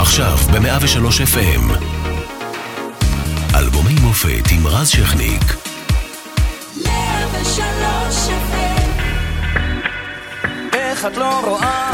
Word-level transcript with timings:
עכשיו 0.00 0.36
ב-103 0.36 1.10
FM. 1.34 1.84
אלבומי 3.54 3.94
מופת 4.02 4.44
עם 4.52 4.66
רז 4.66 4.88
שכניק. 4.88 5.42
103 6.84 8.28
FM 8.28 8.88
איך 10.72 11.06
את 11.06 11.16
לא 11.16 11.40
רואה? 11.46 11.92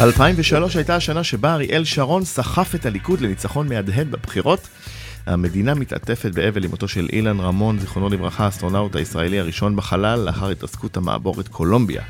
2003 0.00 0.76
הייתה 0.76 0.96
השנה 0.96 1.24
שבה 1.24 1.54
אריאל 1.54 1.84
שרון 1.84 2.24
סחף 2.24 2.74
את 2.74 2.86
הליכוד 2.86 3.20
לניצחון 3.20 3.68
מהדהד 3.68 4.10
בבחירות. 4.10 4.68
המדינה 5.26 5.74
מתעטפת 5.74 6.34
באבל 6.34 6.62
למותו 6.62 6.88
של 6.88 7.08
אילן 7.12 7.40
רמון, 7.40 7.78
זיכרונו 7.78 8.08
לברכה, 8.08 8.44
האסטרונאוט 8.44 8.96
הישראלי 8.96 9.40
הראשון 9.40 9.76
בחלל, 9.76 10.18
לאחר 10.26 10.50
התרסקות 10.50 10.96
המעבורת 10.96 11.48
קולומביה. 11.48 12.02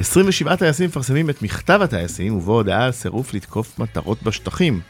27 0.00 0.56
טייסים 0.56 0.86
מפרסמים 0.86 1.30
את 1.30 1.42
מכתב 1.42 1.80
הטייסים, 1.82 2.36
ובו 2.36 2.52
הודעה 2.52 2.84
על 2.84 2.92
סירוב 2.92 3.30
לתקוף 3.32 3.78
מטרות 3.78 4.22
בשטחים. 4.22 4.80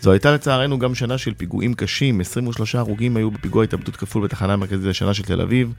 זו 0.00 0.12
הייתה 0.12 0.32
לצערנו 0.32 0.78
גם 0.78 0.94
שנה 0.94 1.18
של 1.18 1.34
פיגועים 1.34 1.74
קשים, 1.74 2.20
23 2.20 2.74
הרוגים 2.74 3.16
היו 3.16 3.30
בפיגוע 3.30 3.64
התאבדות 3.64 3.96
כפול 3.96 4.24
בתחנה 4.24 4.52
המרכזית 4.52 4.90
השנה 4.90 5.14
של 5.14 5.22
תל 5.22 5.40
אביב, 5.40 5.72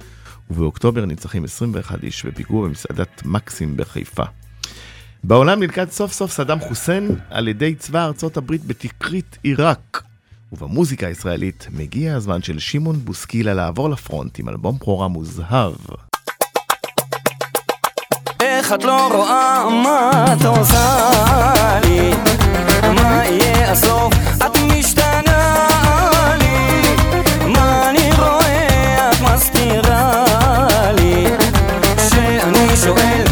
ובאוקטובר 0.51 1.05
נרצחים 1.05 1.43
21 1.43 2.03
איש 2.03 2.25
בפיגוע 2.25 2.67
במסעדת 2.67 3.21
מקסים 3.25 3.77
בחיפה. 3.77 4.23
בעולם 5.23 5.59
נלכד 5.59 5.89
סוף 5.89 6.11
סוף 6.11 6.31
סדאם 6.31 6.59
חוסיין 6.59 7.15
על 7.29 7.47
ידי 7.47 7.75
צבא 7.75 8.05
ארצות 8.05 8.37
הברית 8.37 8.65
בתקרית 8.65 9.37
עיראק. 9.43 10.03
ובמוזיקה 10.51 11.07
הישראלית 11.07 11.67
מגיע 11.71 12.15
הזמן 12.15 12.41
של 12.41 12.59
שמעון 12.59 12.95
בוסקילה 13.05 13.53
לעבור 13.53 13.89
לפרונט 13.89 14.39
עם 14.39 14.49
אלבום 14.49 14.75
בכורה 14.75 15.07
מוזהב. 15.07 15.73
איך 18.59 18.73
את 18.73 18.83
לא 18.83 19.09
רואה 19.13 19.69
מה 19.69 20.25
את 20.33 20.45
עושה 20.45 20.99
לי? 21.83 22.11
מה 22.95 23.25
יהיה 23.25 23.71
הסוף? 23.71 24.13
את 24.37 24.57
משתנה 24.57 25.67
לי 26.39 26.81
מה 27.47 27.89
אני 27.89 28.09
רואה? 28.17 29.11
את 29.11 29.21
מסתירה 29.21 30.23
לי 30.91 31.25
כשאני 31.97 32.77
שואל 32.83 33.28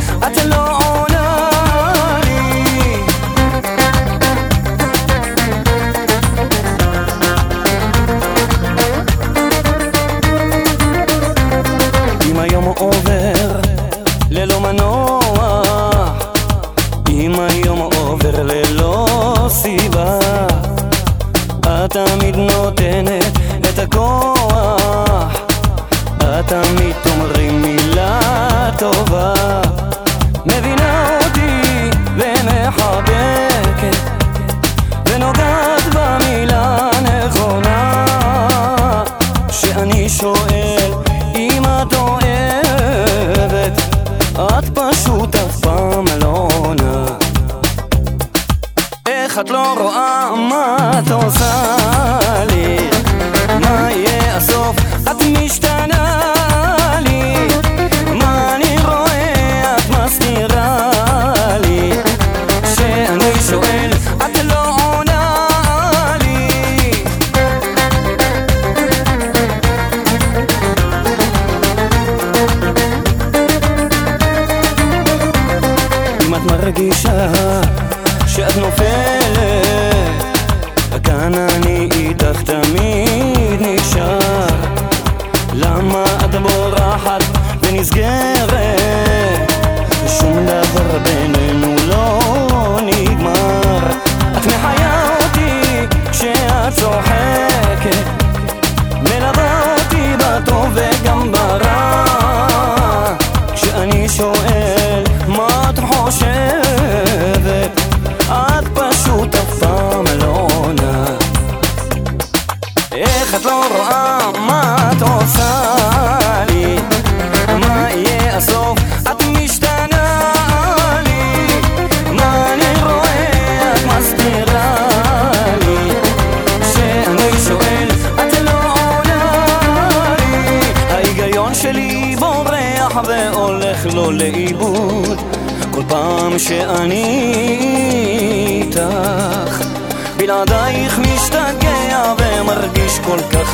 איך 113.28 113.36
את 113.36 113.46
לא 113.46 113.62
רואה 113.76 114.32
מה 114.40 114.76
את 114.92 115.02
עושה 115.02 115.57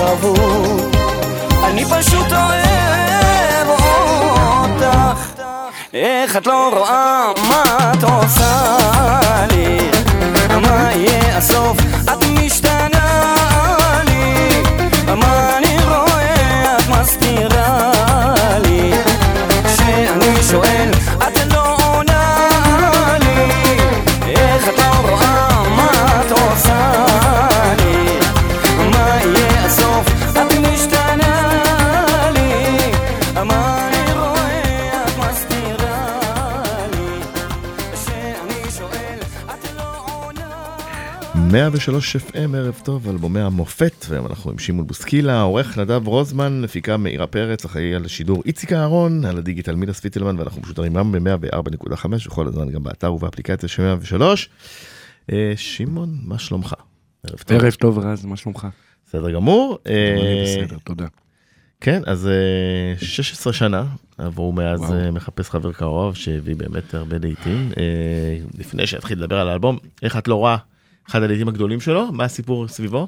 אבוד 0.01 0.95
אני 1.63 1.85
פשוט 1.85 2.31
אוהב 2.31 3.67
אותך. 3.67 5.43
איך 5.93 6.37
את 6.37 6.47
לא 6.47 6.69
רואה 6.73 7.31
מה 7.49 7.91
את 7.93 8.03
עושה 8.03 8.75
לי? 9.51 9.77
מה 10.61 10.91
יהיה 10.95 11.37
103 41.53 42.15
FM, 42.15 42.55
ערב 42.55 42.81
טוב, 42.83 43.09
אלבומי 43.09 43.39
המופת, 43.39 44.05
והיום 44.09 44.27
אנחנו 44.27 44.51
עם 44.51 44.59
שמעון 44.59 44.87
בוסקילה, 44.87 45.41
עורך 45.41 45.77
נדב 45.77 46.07
רוזמן, 46.07 46.61
מפיקה 46.61 46.97
מאירה 46.97 47.27
פרץ, 47.27 47.65
אחראי 47.65 47.95
על 47.95 48.05
השידור 48.05 48.43
איציק 48.45 48.73
אהרון, 48.73 49.25
על 49.25 49.37
הדיגיטל 49.37 49.75
מידה 49.75 49.93
ספיטלמן, 49.93 50.39
ואנחנו 50.39 50.61
משודרים 50.61 50.93
גם 50.93 51.11
ב-104.5, 51.11 52.05
וכל 52.27 52.47
הזמן 52.47 52.69
גם 52.69 52.83
באתר 52.83 53.13
ובאפליקציה 53.13 53.69
של 53.69 53.83
103. 53.83 54.49
אה, 55.31 55.53
שמעון, 55.55 56.17
מה 56.23 56.39
שלומך? 56.39 56.73
ערב 57.27 57.39
טוב. 57.39 57.61
ערב 57.61 57.73
טוב 57.73 57.99
רז, 57.99 58.25
מה 58.25 58.37
שלומך? 58.37 58.67
בסדר 59.07 59.31
גמור. 59.31 59.79
אה, 59.87 60.43
בסדר, 60.43 60.77
תודה. 60.83 61.05
כן, 61.81 62.01
אז 62.05 62.27
אה, 62.27 63.05
16 63.05 63.53
שנה 63.53 63.85
עברו 64.17 64.51
מאז 64.51 64.79
וואו. 64.79 64.93
אה, 64.93 65.11
מחפש 65.11 65.49
חבר 65.49 65.71
קרוב, 65.71 66.15
שהביא 66.15 66.55
באמת 66.55 66.93
הרבה 66.93 67.17
לעיתים. 67.21 67.71
אה, 67.77 68.37
לפני 68.57 68.87
שאתחיל 68.87 69.17
לדבר 69.17 69.39
על 69.39 69.49
האלבום, 69.49 69.77
איך 70.03 70.17
את 70.17 70.27
לא 70.27 70.35
רואה 70.35 70.57
אחד 71.09 71.23
הלעיתים 71.23 71.47
הגדולים 71.47 71.81
שלו? 71.81 72.11
מה 72.11 72.23
הסיפור 72.23 72.67
סביבו? 72.67 73.07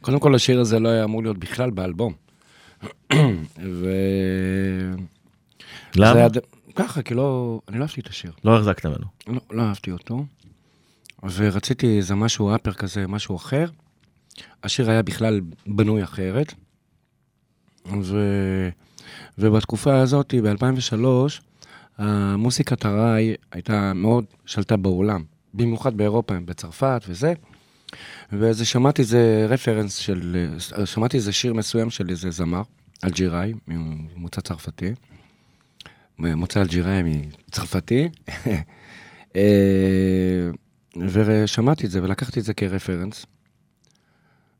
קודם 0.00 0.20
כל 0.20 0.34
השיר 0.34 0.60
הזה 0.60 0.78
לא 0.78 0.88
היה 0.88 1.04
אמור 1.04 1.22
להיות 1.22 1.38
בכלל 1.38 1.70
באלבום. 1.70 2.12
ו... 3.58 3.86
למה? 5.96 6.18
היה 6.18 6.28
ככה, 6.74 7.02
כי 7.02 7.14
לא... 7.14 7.60
אני 7.68 7.78
לא 7.78 7.82
אהבתי 7.82 8.00
את 8.00 8.06
השיר. 8.06 8.32
לא 8.44 8.56
החזקת 8.56 8.86
ממנו. 8.86 9.06
לא, 9.26 9.40
לא 9.50 9.62
אהבתי 9.62 9.90
אותו. 9.90 10.24
ורציתי 11.34 11.96
איזה 11.96 12.14
משהו 12.14 12.54
אפר 12.54 12.72
כזה, 12.72 13.06
משהו 13.06 13.36
אחר. 13.36 13.66
השיר 14.62 14.90
היה 14.90 15.02
בכלל 15.02 15.40
בנוי 15.66 16.04
אחרת. 16.04 16.54
ו... 18.02 18.18
ובתקופה 19.38 20.00
הזאת, 20.00 20.34
ב-2003, 20.34 21.04
המוסיקת 21.98 22.86
ארעי 22.86 23.34
הייתה 23.52 23.92
מאוד, 23.94 24.24
שלטה 24.46 24.76
בעולם, 24.76 25.24
במיוחד 25.54 25.96
באירופה, 25.96 26.34
בצרפת 26.44 27.02
וזה. 27.08 27.32
וזה 28.32 28.64
שמעתי 28.64 29.02
איזה 29.02 29.46
רפרנס 29.48 29.96
של, 29.96 30.46
שמעתי 30.84 31.16
איזה 31.16 31.32
שיר 31.32 31.54
מסוים 31.54 31.90
של 31.90 32.10
איזה 32.10 32.30
זמר, 32.30 32.62
אלג'יראי, 33.04 33.52
ממוצא 33.68 34.40
צרפתי. 34.40 34.92
מוצא 36.18 36.60
אלג'יראי 36.60 37.02
מצרפתי. 37.48 38.08
אה, 39.36 40.50
ושמעתי 41.08 41.86
את 41.86 41.90
זה 41.90 42.02
ולקחתי 42.02 42.40
את 42.40 42.44
זה 42.44 42.54
כרפרנס. 42.54 43.26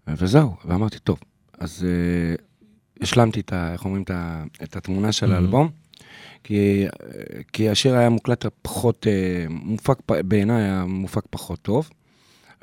וזהו, 0.08 0.56
ואמרתי, 0.64 0.98
טוב, 0.98 1.18
אז 1.58 1.86
uh, 1.86 2.42
השלמתי 3.02 3.40
את 3.40 3.52
ה... 3.52 3.72
איך 3.72 3.84
אומרים? 3.84 4.02
את, 4.02 4.10
ה, 4.10 4.42
את 4.62 4.76
התמונה 4.76 5.12
של 5.12 5.30
Mhm. 5.32 5.34
האלבום, 5.34 5.70
כי, 6.44 6.86
כי 7.52 7.70
השיר 7.70 7.94
היה 7.94 8.08
מוקלט 8.08 8.46
פחות, 8.62 9.06
uh, 9.06 9.52
מופק, 9.52 9.98
בעיניי 10.08 10.62
היה 10.62 10.84
מופק 10.84 11.22
פחות 11.30 11.62
טוב. 11.62 11.90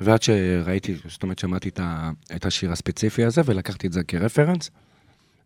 ועד 0.00 0.22
שראיתי, 0.22 0.94
זאת 1.08 1.22
אומרת, 1.22 1.38
שמעתי 1.38 1.68
את, 1.68 1.80
ה, 1.80 2.10
את 2.36 2.46
השיר 2.46 2.72
הספציפי 2.72 3.24
הזה, 3.24 3.42
ולקחתי 3.44 3.86
את 3.86 3.92
זה 3.92 4.02
כרפרנס, 4.04 4.70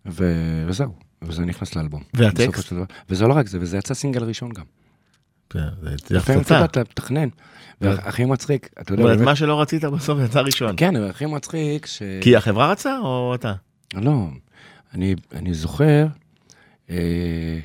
ו, 0.06 0.24
וזהו, 0.66 0.92
וזה 1.22 1.44
נכנס 1.44 1.76
לאלבום. 1.76 2.02
והטקסט? 2.14 2.72
וזה 3.10 3.26
לא 3.26 3.34
רק 3.34 3.48
זה, 3.48 3.58
וזה 3.60 3.78
יצא 3.78 3.94
סינגל 3.94 4.24
ראשון 4.24 4.52
גם. 4.52 4.64
כן, 5.50 5.58
לפעמים 6.10 6.40
הפצצה. 6.40 6.64
אתה 6.64 6.80
מתכנן. 6.80 7.28
והכי 7.80 8.24
מצחיק, 8.24 8.68
אתה 8.80 8.94
יודע, 8.94 9.24
מה 9.24 9.36
שלא 9.36 9.60
רצית 9.60 9.84
בסוף 9.84 10.18
יצא 10.24 10.40
ראשון. 10.40 10.74
כן, 10.76 10.96
אבל 10.96 11.10
הכי 11.10 11.26
מצחיק 11.26 11.86
ש... 11.86 12.02
כי 12.20 12.36
החברה 12.36 12.70
רצה 12.70 12.98
או 12.98 13.34
אתה? 13.34 13.54
לא, 13.94 14.26
אני, 14.94 15.14
אני 15.32 15.54
זוכר, 15.54 16.06
אה, 16.90 17.58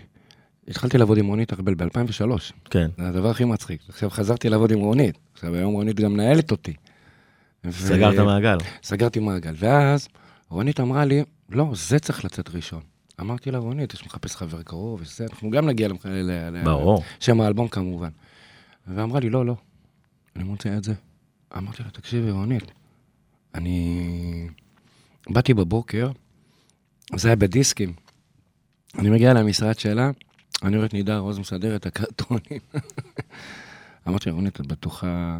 התחלתי 0.69 0.97
לעבוד 0.97 1.17
עם 1.17 1.27
רונית 1.27 1.53
ארבל 1.53 1.73
ב-2003, 1.75 2.31
כן. 2.69 2.89
זה 2.97 3.07
הדבר 3.09 3.29
הכי 3.29 3.45
מצחיק. 3.45 3.81
עכשיו 3.89 4.09
חזרתי 4.09 4.49
לעבוד 4.49 4.71
עם 4.71 4.79
רונית, 4.79 5.17
עכשיו 5.33 5.53
היום 5.55 5.73
רונית 5.73 5.99
גם 5.99 6.13
מנהלת 6.13 6.51
אותי. 6.51 6.73
ו- 7.65 7.71
סגרת 7.71 8.19
מעגל. 8.19 8.57
סגרתי 8.83 9.19
מעגל, 9.19 9.53
ואז 9.57 10.07
רונית 10.49 10.79
אמרה 10.79 11.05
לי, 11.05 11.23
לא, 11.49 11.71
זה 11.73 11.99
צריך 11.99 12.25
לצאת 12.25 12.49
ראשון. 12.55 12.81
אמרתי 13.21 13.51
לה, 13.51 13.57
רונית, 13.57 13.93
יש 13.93 14.05
מחפש 14.05 14.35
חבר 14.35 14.61
קרוב 14.63 15.01
וזה, 15.01 15.25
אנחנו 15.31 15.49
גם 15.51 15.65
נגיע 15.65 15.87
למח- 15.87 16.05
ל- 16.05 16.63
ברור. 16.63 17.03
שם 17.19 17.41
האלבום 17.41 17.67
כמובן. 17.67 18.09
ואמרה 18.87 19.19
לי, 19.19 19.29
לא, 19.29 19.45
לא, 19.45 19.55
אני 20.35 20.43
מוצא 20.43 20.77
את 20.77 20.83
זה. 20.83 20.93
אמרתי 21.57 21.83
לה, 21.83 21.89
תקשיבי, 21.89 22.31
רונית, 22.31 22.63
אני... 23.55 24.47
באתי 25.29 25.53
בבוקר, 25.53 26.11
זה 27.15 27.27
היה 27.27 27.35
בדיסקים. 27.35 27.93
אני 28.99 29.09
מגיע 29.09 29.33
למשרד 29.33 29.79
שלה, 29.79 30.11
אני 30.63 30.75
רואה 30.75 30.85
את 30.87 30.93
נידה 30.93 31.17
רוז 31.17 31.39
מסדר 31.39 31.75
את 31.75 31.85
הקרטונים. 31.85 32.61
אמרתי 34.07 34.29
לה, 34.29 34.35
רונית, 34.35 34.61
את 34.61 34.67
בטוחה 34.67 35.39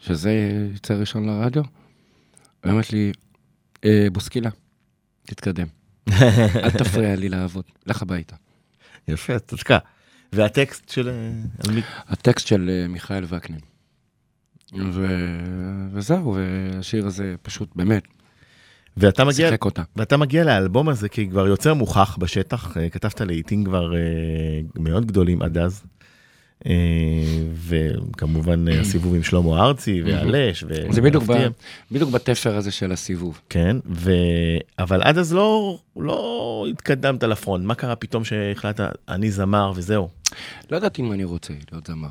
שזה 0.00 0.32
יצא 0.74 0.94
ראשון 0.94 1.26
לרדיו? 1.26 1.62
היא 2.64 2.72
אומרת 2.72 2.92
לי, 2.92 3.12
"אה, 3.84 4.06
בוסקילה, 4.12 4.50
תתקדם. 5.22 5.66
אל 6.64 6.70
תפריע 6.70 7.16
לי 7.16 7.28
לעבוד, 7.28 7.64
לך 7.86 8.02
הביתה. 8.02 8.36
יפה, 9.08 9.38
צדקה. 9.38 9.78
והטקסט 10.32 10.88
של... 10.88 11.08
אה, 11.08 11.80
הטקסט 12.08 12.46
של 12.46 12.70
אה, 12.70 12.88
מיכאל 12.88 13.24
וקנין. 13.28 13.60
וזהו, 15.92 16.36
והשיר 16.36 17.06
הזה 17.06 17.34
פשוט 17.42 17.76
באמת 17.76 18.04
ואתה 18.96 19.24
מגיע. 19.24 19.50
ואתה 19.96 20.16
מגיע 20.16 20.44
לאלבום 20.44 20.88
הזה 20.88 21.08
כי 21.08 21.28
כבר 21.28 21.46
יוצר 21.46 21.74
מוכח 21.74 22.16
בשטח, 22.20 22.76
אה, 22.76 22.90
כתבת 22.90 23.20
לעיתים 23.20 23.64
כבר 23.64 23.94
אה, 23.94 24.00
מאוד 24.74 25.06
גדולים 25.06 25.42
עד 25.42 25.58
אז. 25.58 25.82
אה, 26.66 26.72
וכמובן 27.54 28.68
הסיבוב 28.68 29.14
עם 29.14 29.22
שלמה 29.22 29.60
ארצי 29.60 30.02
והלש. 30.02 30.64
ו- 30.68 30.92
זה 30.92 31.00
בדיוק, 31.00 31.24
ב... 31.24 31.32
בדיוק 31.90 32.10
בתפר 32.10 32.56
הזה 32.56 32.70
של 32.70 32.92
הסיבוב. 32.92 33.40
כן, 33.48 33.76
ו... 33.86 34.12
אבל 34.78 35.02
עד 35.02 35.18
אז 35.18 35.32
לא, 35.32 35.78
לא 35.96 36.66
התקדמת 36.70 37.22
לפרונט, 37.22 37.64
מה 37.64 37.74
קרה 37.74 37.96
פתאום 37.96 38.24
שהחלטת, 38.24 38.90
אני 39.08 39.30
זמר 39.30 39.72
וזהו. 39.74 40.08
לא 40.70 40.76
ידעתי 40.76 41.02
אם 41.02 41.12
אני 41.12 41.24
רוצה 41.24 41.54
להיות 41.72 41.86
זמר. 41.86 42.08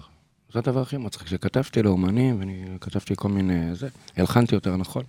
זה 0.54 0.60
הדבר 0.60 0.82
הכי 0.82 0.98
מצחיק, 0.98 1.28
כשכתבתי 1.28 1.84
לאומנים, 1.84 2.40
ואני 2.40 2.66
כתבתי 2.82 3.14
כל 3.18 3.30
מיני... 3.30 3.76
זה, 3.76 3.88
הלחנתי 4.18 4.56
יותר 4.56 4.78
נכון. 4.78 5.04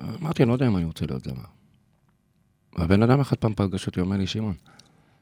אמרתי, 0.00 0.42
אני 0.42 0.48
לא 0.48 0.52
יודע 0.54 0.66
אם 0.66 0.76
אני 0.76 0.84
רוצה 0.84 1.06
להיות 1.06 1.24
זמר. 1.24 1.44
הבן 2.76 3.02
אדם 3.02 3.20
אחד 3.20 3.36
פעם 3.36 3.52
פגש 3.56 3.86
אותי, 3.86 4.00
אומר 4.00 4.16
לי, 4.16 4.26
שמעון, 4.26 4.54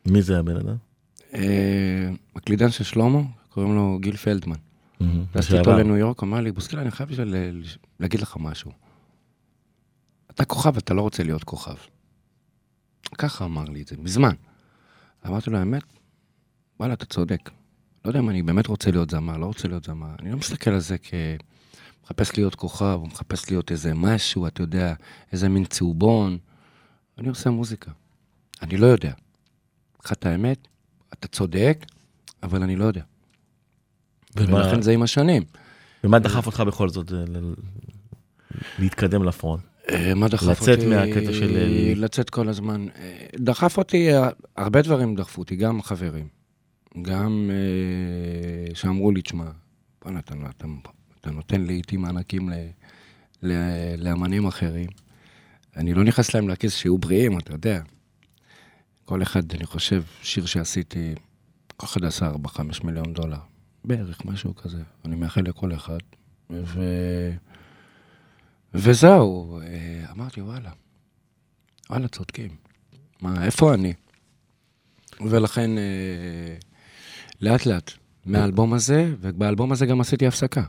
מי 0.07 0.23
זה 0.23 0.39
הבן 0.39 0.57
אדם? 0.57 0.77
אה, 1.35 2.11
הקלידן 2.37 2.71
של 2.71 2.85
שלמה, 2.85 3.21
קוראים 3.49 3.75
לו 3.75 3.99
גיל 4.03 4.17
פלדמן. 4.17 4.57
טסתי 5.33 5.39
איתו 5.39 5.71
לשעבר. 5.71 5.77
לניו 5.79 5.97
יורק, 5.97 6.23
אמר 6.23 6.41
לי, 6.41 6.53
בוסקילה, 6.53 6.83
אני 6.83 6.91
חייב 6.91 7.11
ל- 7.21 7.63
להגיד 8.01 8.21
לך 8.21 8.37
משהו. 8.41 8.73
אתה 10.31 10.45
כוכב, 10.45 10.77
אתה 10.77 10.95
לא 10.95 11.03
רוצה 11.03 11.23
להיות 11.23 11.45
כוכב. 11.45 11.75
ככה 13.19 13.45
אמר 13.45 13.65
לי 13.65 13.83
את 13.83 13.89
זה, 13.89 13.97
מזמן. 13.99 14.35
אמרתי 15.27 15.51
לו, 15.51 15.59
האמת, 15.59 15.83
וואלה, 16.81 16.95
אתה 16.95 17.05
צודק. 17.05 17.51
לא 18.05 18.11
יודע 18.11 18.21
אם 18.21 18.31
אני 18.31 18.43
באמת 18.43 18.67
רוצה 18.67 18.91
להיות 18.91 19.11
זמר, 19.11 19.37
לא 19.37 19.47
רוצה 19.47 19.69
להיות 19.69 19.85
זמר. 19.85 20.15
אני 20.21 20.31
לא 20.31 20.37
מסתכל 20.37 20.71
על 20.71 20.81
זה 20.81 20.97
כמחפש 22.03 22.37
להיות 22.37 22.55
כוכב, 22.55 22.99
או 23.03 23.07
מחפש 23.07 23.51
להיות 23.51 23.71
איזה 23.71 23.95
משהו, 23.95 24.47
אתה 24.47 24.63
יודע, 24.63 24.95
איזה 25.33 25.49
מין 25.49 25.65
צהובון. 25.65 26.39
אני 27.19 27.29
עושה 27.29 27.51
מוזיקה. 27.51 27.91
אני 28.63 28.77
לא 28.77 28.87
יודע. 28.87 29.13
לך 30.05 30.13
את 30.13 30.27
האמת, 30.27 30.69
אתה 31.13 31.29
צודק, 31.29 31.85
אבל 32.43 32.63
אני 32.63 32.77
לא 32.77 32.85
יודע. 32.85 33.03
ומה- 34.37 34.55
ולכן 34.57 34.83
זה 34.83 34.93
עם 34.93 35.03
השנים. 35.03 35.43
ומה 36.05 36.19
דחף 36.19 36.47
אותך 36.47 36.61
בכל 36.61 36.89
זאת 36.89 37.13
אה, 37.13 37.25
ל- 37.29 37.55
להתקדם 38.79 39.25
לפרונט? 39.25 39.63
אה, 39.91 40.15
מה 40.15 40.29
דחף 40.29 40.47
לצאת 40.63 40.79
אותי? 40.79 40.87
מהקטע 40.87 41.33
של, 41.33 41.57
אה, 41.57 41.93
לצאת 41.97 42.31
כל 42.31 42.49
הזמן. 42.49 42.87
דחף 43.37 43.79
אותי, 43.79 44.09
הרבה 44.57 44.83
דברים 44.83 45.15
דחפו 45.15 45.43
אותי, 45.43 45.57
גם 45.57 45.83
חברים. 45.83 46.29
גם 47.03 47.51
שאמרו 48.75 49.13
לי, 49.13 49.23
תשמע, 49.23 49.45
בוא'נה, 50.05 50.19
אתה, 50.19 50.35
אתה, 50.57 50.67
אתה 51.23 51.31
נותן 51.31 51.61
לעיתים 51.61 52.03
מענקים 52.03 52.49
ל, 52.49 52.55
ל, 53.43 53.53
לאמנים 53.99 54.47
אחרים. 54.47 54.91
אני 55.77 55.95
לא 55.95 56.05
נכנס 56.05 56.35
להם 56.35 56.49
לכיס 56.49 56.75
שיהיו 56.75 56.99
בריאים, 56.99 57.39
אתה 57.39 57.53
יודע. 57.53 57.83
כל 59.05 59.23
אחד, 59.23 59.53
אני 59.55 59.67
חושב, 59.67 60.03
שיר 60.23 60.47
שעשיתי, 60.47 61.15
כל 61.77 61.87
אחד 61.87 62.05
עשה 62.05 62.33
4-5 62.47 62.61
מיליון 62.85 63.13
דולר. 63.13 63.39
בערך, 63.85 64.25
משהו 64.25 64.55
כזה. 64.55 64.83
אני 65.05 65.17
מאחל 65.17 65.41
לכל 65.41 65.75
אחד. 65.75 65.99
ו... 66.51 66.81
וזהו, 68.75 69.61
אה, 69.61 70.11
אמרתי, 70.11 70.41
וואלה, 70.41 70.71
וואלה, 71.91 72.09
צודקים. 72.09 72.57
מה, 73.21 73.45
איפה 73.45 73.75
אני? 73.75 73.93
ולכן, 75.21 75.79
אה, 75.79 76.57
לאט 77.41 77.67
לאט, 77.67 77.91
מהאלבום 78.27 78.73
הזה, 78.73 79.15
ובאלבום 79.21 79.73
הזה 79.73 79.87
גם 79.87 80.01
עשיתי 80.01 80.27
הפסקה. 80.27 80.63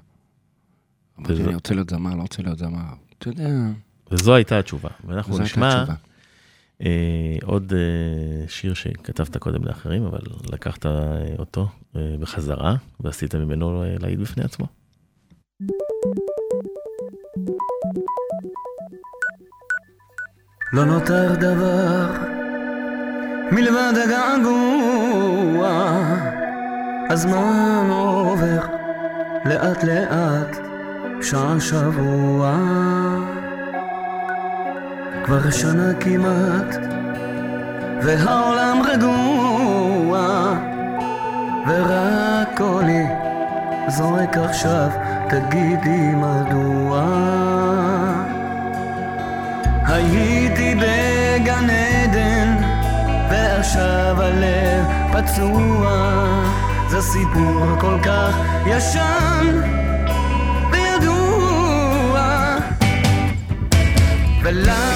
אמרתי, 1.20 1.34
וזה- 1.34 1.44
אני 1.44 1.56
רוצה 1.56 1.74
להיות 1.74 1.90
זמר, 1.90 2.16
לא 2.16 2.22
רוצה 2.22 2.42
להיות 2.44 2.58
זמר. 2.58 2.84
אתה 3.20 3.30
יודע, 3.30 3.50
וזו 4.12 4.36
הייתה 4.36 4.60
התשובה. 4.60 4.90
ואנחנו 5.08 5.38
נשמע. 5.40 5.86
אה, 6.82 7.36
עוד 7.44 7.74
אה, 7.74 8.48
שיר 8.48 8.74
שכתבת 8.74 9.38
קודם 9.38 9.64
לאחרים, 9.64 10.06
אבל 10.06 10.20
לקחת 10.54 10.86
אה, 10.86 10.92
אותו 11.40 11.68
אה, 11.96 12.16
בחזרה, 12.20 12.76
ועשית 13.00 13.36
ממנו 13.36 13.84
אה, 13.84 13.96
להעיד 14.00 14.20
בפני 14.20 14.44
עצמו. 14.44 14.66
לא 20.74 20.86
נותר 20.86 21.36
דבר 21.36 22.12
מלבד 23.52 23.94
הגעגוע 24.04 25.70
הזמן 27.10 27.88
עובר 27.90 28.66
לאט 29.46 29.84
לאט 29.84 30.63
שעה 31.24 31.60
שבוע. 31.60 32.58
כבר 35.24 35.52
שנה 35.52 35.94
כמעט 36.00 36.76
והעולם 38.02 38.82
רגוע. 38.86 40.54
ורק 41.68 42.58
קולי 42.58 43.06
זורק 43.88 44.38
עכשיו 44.38 44.90
תגידי 45.30 46.12
מדוע. 46.16 47.04
הייתי 49.86 50.76
בגן 50.76 51.68
עדן, 51.70 52.56
ועכשיו 53.30 54.16
הלב 54.22 54.86
פצוע. 55.14 55.90
זה 56.90 57.02
סיפור 57.02 57.66
כל 57.80 57.98
כך 58.04 58.38
ישן, 58.66 59.83
The 64.44 64.52
love 64.52 64.93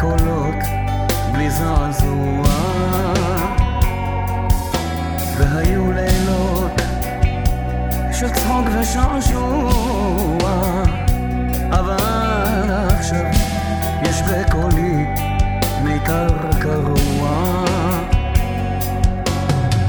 קולות 0.00 0.54
בלי 1.32 1.50
זעזוע. 1.50 2.44
והיו 5.36 5.92
לילות 5.92 6.82
של 8.12 8.28
צחוק 8.28 8.66
ושעשוע. 8.80 10.72
אבל 11.70 11.96
עכשיו 12.88 13.24
יש 14.02 14.22
בקולי 14.22 15.06
מיתר 15.84 16.28
קרוע. 16.60 17.64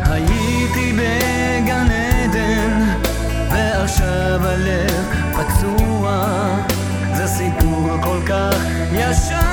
הייתי 0.06 0.94
בגן 0.94 1.88
עדן 1.92 2.84
ועכשיו 3.52 4.48
הלב 4.48 5.06
פצוע. 5.34 6.26
זה 7.14 7.28
סיפור 7.28 7.90
כל 8.02 8.20
כך 8.28 8.56
ישן 8.92 9.53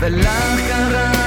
de 0.00 0.08
las. 0.08 1.19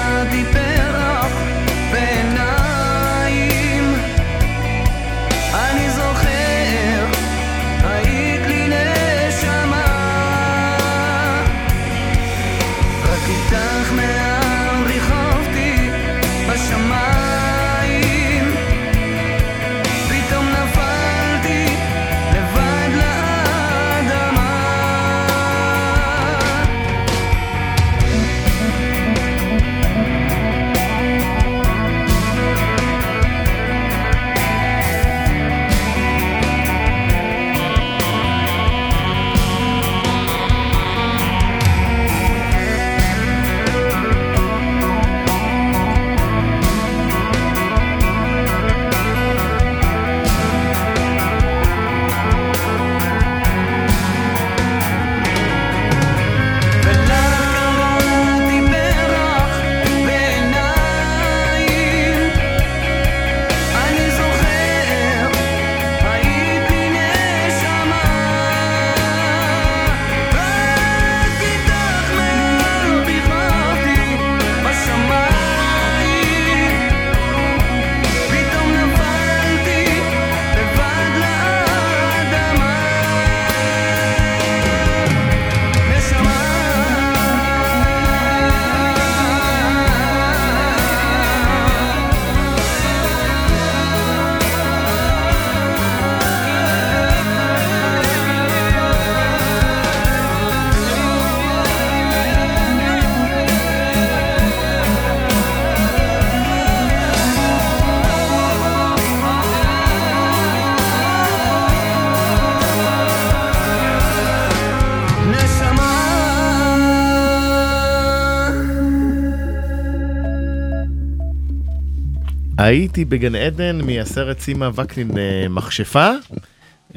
הייתי 122.74 123.06
בגן 123.06 123.36
עדן 123.36 123.82
מהסרט 123.86 124.39
סימה 124.39 124.70
וקנין 124.75 125.18
אה, 125.18 125.46
מכשפה, 125.50 126.10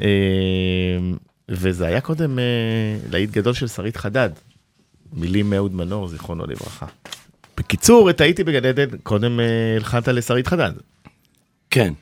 אה, 0.01 0.05
וזה 1.49 1.85
היה 1.87 2.01
קודם 2.01 2.39
אה, 2.39 2.43
להיט 3.11 3.31
גדול 3.31 3.53
של 3.53 3.67
שרית 3.67 3.97
חדד, 3.97 4.29
מילים 5.13 5.49
מאהוד 5.49 5.73
מנור, 5.75 6.07
זיכרונו 6.07 6.45
לברכה. 6.45 6.85
בקיצור, 7.57 8.09
את 8.09 8.21
הייתי 8.21 8.43
בגן 8.43 8.65
עדן, 8.65 8.97
קודם 9.03 9.39
הלחנת 9.75 10.07
לשרית 10.07 10.47
חדד. 10.47 10.71
כן. 11.69 11.93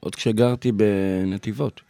עוד 0.00 0.14
כשגרתי 0.14 0.72
בנתיבות. 0.72 1.80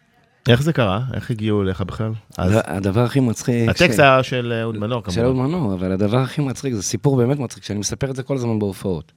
איך 0.49 0.63
זה 0.63 0.73
קרה? 0.73 1.01
איך 1.15 1.31
הגיעו 1.31 1.63
אליך 1.63 1.81
בכלל? 1.81 2.13
אז 2.39 2.53
הד- 2.53 2.63
הדבר 2.67 3.01
הכי 3.05 3.21
מצחיק... 3.21 3.69
הטקסט 3.69 3.97
ש- 3.97 4.01
היה 4.01 4.23
של 4.23 4.53
אהוד 4.63 4.79
מנור 4.79 5.03
של 5.11 5.21
אהוד 5.21 5.35
כמובן. 5.37 5.49
מנור, 5.51 5.75
אבל 5.75 5.93
הדבר 5.93 6.19
הכי 6.19 6.41
מצחיק, 6.41 6.75
זה 6.75 6.83
סיפור 6.83 7.17
באמת 7.17 7.39
מצחיק, 7.39 7.65
שאני 7.65 7.79
מספר 7.79 8.11
את 8.11 8.17
זה 8.17 8.23
כל 8.23 8.35
הזמן 8.37 8.59
בהופעות. 8.59 9.13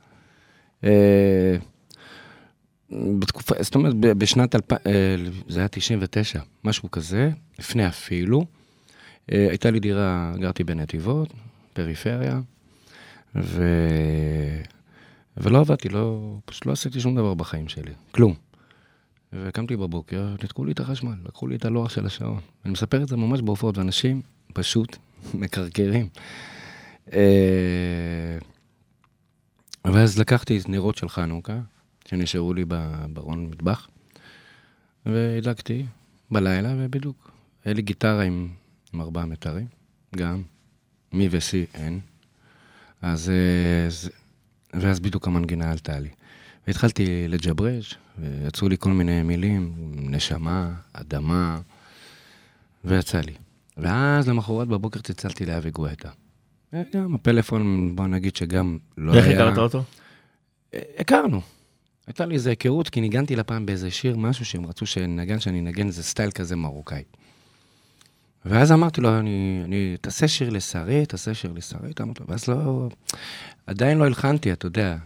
בתקופה, 2.91 3.55
זאת 3.59 3.75
אומרת, 3.75 3.95
בשנת 3.95 4.55
2000, 4.55 4.79
אה, 4.87 5.15
זה 5.47 5.59
היה 5.59 5.67
99, 5.67 6.41
משהו 6.63 6.91
כזה, 6.91 7.29
לפני 7.59 7.87
אפילו. 7.87 8.45
אה, 9.31 9.47
הייתה 9.49 9.71
לי 9.71 9.79
דירה, 9.79 10.33
גרתי 10.39 10.63
בנתיבות, 10.63 11.33
פריפריה, 11.73 12.39
ו... 13.35 13.63
ולא 15.37 15.59
עבדתי, 15.59 15.89
לא, 15.89 16.35
פשוט 16.45 16.65
לא 16.65 16.71
עשיתי 16.71 16.99
שום 16.99 17.15
דבר 17.15 17.33
בחיים 17.33 17.67
שלי, 17.67 17.91
כלום. 18.11 18.33
וקמתי 19.33 19.75
בבוקר, 19.75 20.35
ניתקו 20.41 20.65
לי 20.65 20.71
את 20.71 20.79
החשמל, 20.79 21.15
לקחו 21.25 21.47
לי 21.47 21.55
את 21.55 21.65
הלוח 21.65 21.89
של 21.89 22.05
השעון. 22.05 22.39
אני 22.65 22.73
מספר 22.73 23.03
את 23.03 23.07
זה 23.07 23.17
ממש 23.17 23.41
בהופעות, 23.41 23.77
ואנשים 23.77 24.21
פשוט 24.53 24.97
מקרקרים. 25.33 26.07
אה, 27.13 28.37
ואז 29.85 30.19
לקחתי 30.19 30.59
נרות 30.67 30.95
של 30.95 31.09
חנוכה, 31.09 31.59
שנשארו 32.09 32.53
לי 32.53 32.65
בארון 33.13 33.45
מטבח, 33.45 33.87
והדלקתי 35.05 35.85
בלילה, 36.31 36.73
ובדיוק, 36.77 37.31
היה 37.65 37.73
לי 37.73 37.81
גיטרה 37.81 38.23
עם, 38.23 38.47
עם 38.93 39.01
ארבעה 39.01 39.25
מיתרים, 39.25 39.67
גם, 40.15 40.41
מי 41.13 41.27
וסי 41.31 41.65
אין. 41.73 41.99
אז, 43.01 43.29
אה, 43.29 43.89
זה- 43.89 44.09
ואז 44.73 44.99
בדיוק 44.99 45.27
המנגינה 45.27 45.71
עלתה 45.71 45.99
לי. 45.99 46.09
והתחלתי 46.67 47.27
לג'ברד, 47.27 47.81
ויצאו 48.19 48.69
לי 48.69 48.75
כל 48.79 48.89
מיני 48.91 49.23
מילים, 49.23 49.73
נשמה, 49.95 50.73
אדמה, 50.93 51.61
ויצא 52.85 53.19
לי. 53.21 53.33
ואז 53.77 54.29
למחרת 54.29 54.67
בבוקר 54.67 54.99
צלצלתי 54.99 55.45
לאבי 55.45 55.71
גואטה. 55.71 56.09
גם 56.93 57.15
הפלאפון, 57.15 57.95
בוא 57.95 58.07
נגיד 58.07 58.35
שגם 58.35 58.77
לא 58.97 59.13
איך 59.13 59.25
היה... 59.25 59.43
הכרת 59.43 59.57
אותו? 59.57 59.83
אה, 60.73 60.79
הכרנו. 60.99 61.41
הייתה 62.09 62.25
לי 62.25 62.35
איזו 62.35 62.49
היכרות, 62.49 62.89
כי 62.89 63.01
ניגנתי 63.01 63.35
לה 63.35 63.43
פעם 63.43 63.65
באיזה 63.65 63.91
שיר, 63.91 64.17
משהו 64.17 64.45
שהם 64.45 64.65
רצו 64.65 64.85
שנגן, 64.85 65.39
שאני 65.39 65.59
אנגן 65.59 65.87
איזה 65.87 66.03
סטייל 66.03 66.31
כזה 66.31 66.55
מרוקאי. 66.55 67.03
ואז 68.45 68.71
אמרתי 68.71 69.01
לו, 69.01 69.19
אני, 69.19 69.61
אני, 69.65 69.95
תעשה 70.01 70.27
שיר 70.27 70.49
לשרית, 70.49 71.09
תעשה 71.09 71.33
שיר 71.33 71.51
לשרית, 71.51 72.01
אמרתי 72.01 72.19
לו, 72.19 72.25
ואז 72.29 72.47
לא, 72.47 72.89
עדיין 73.67 73.97
לא 73.97 74.05
הלחנתי, 74.05 74.53
אתה 74.53 74.65
יודע. 74.65 74.97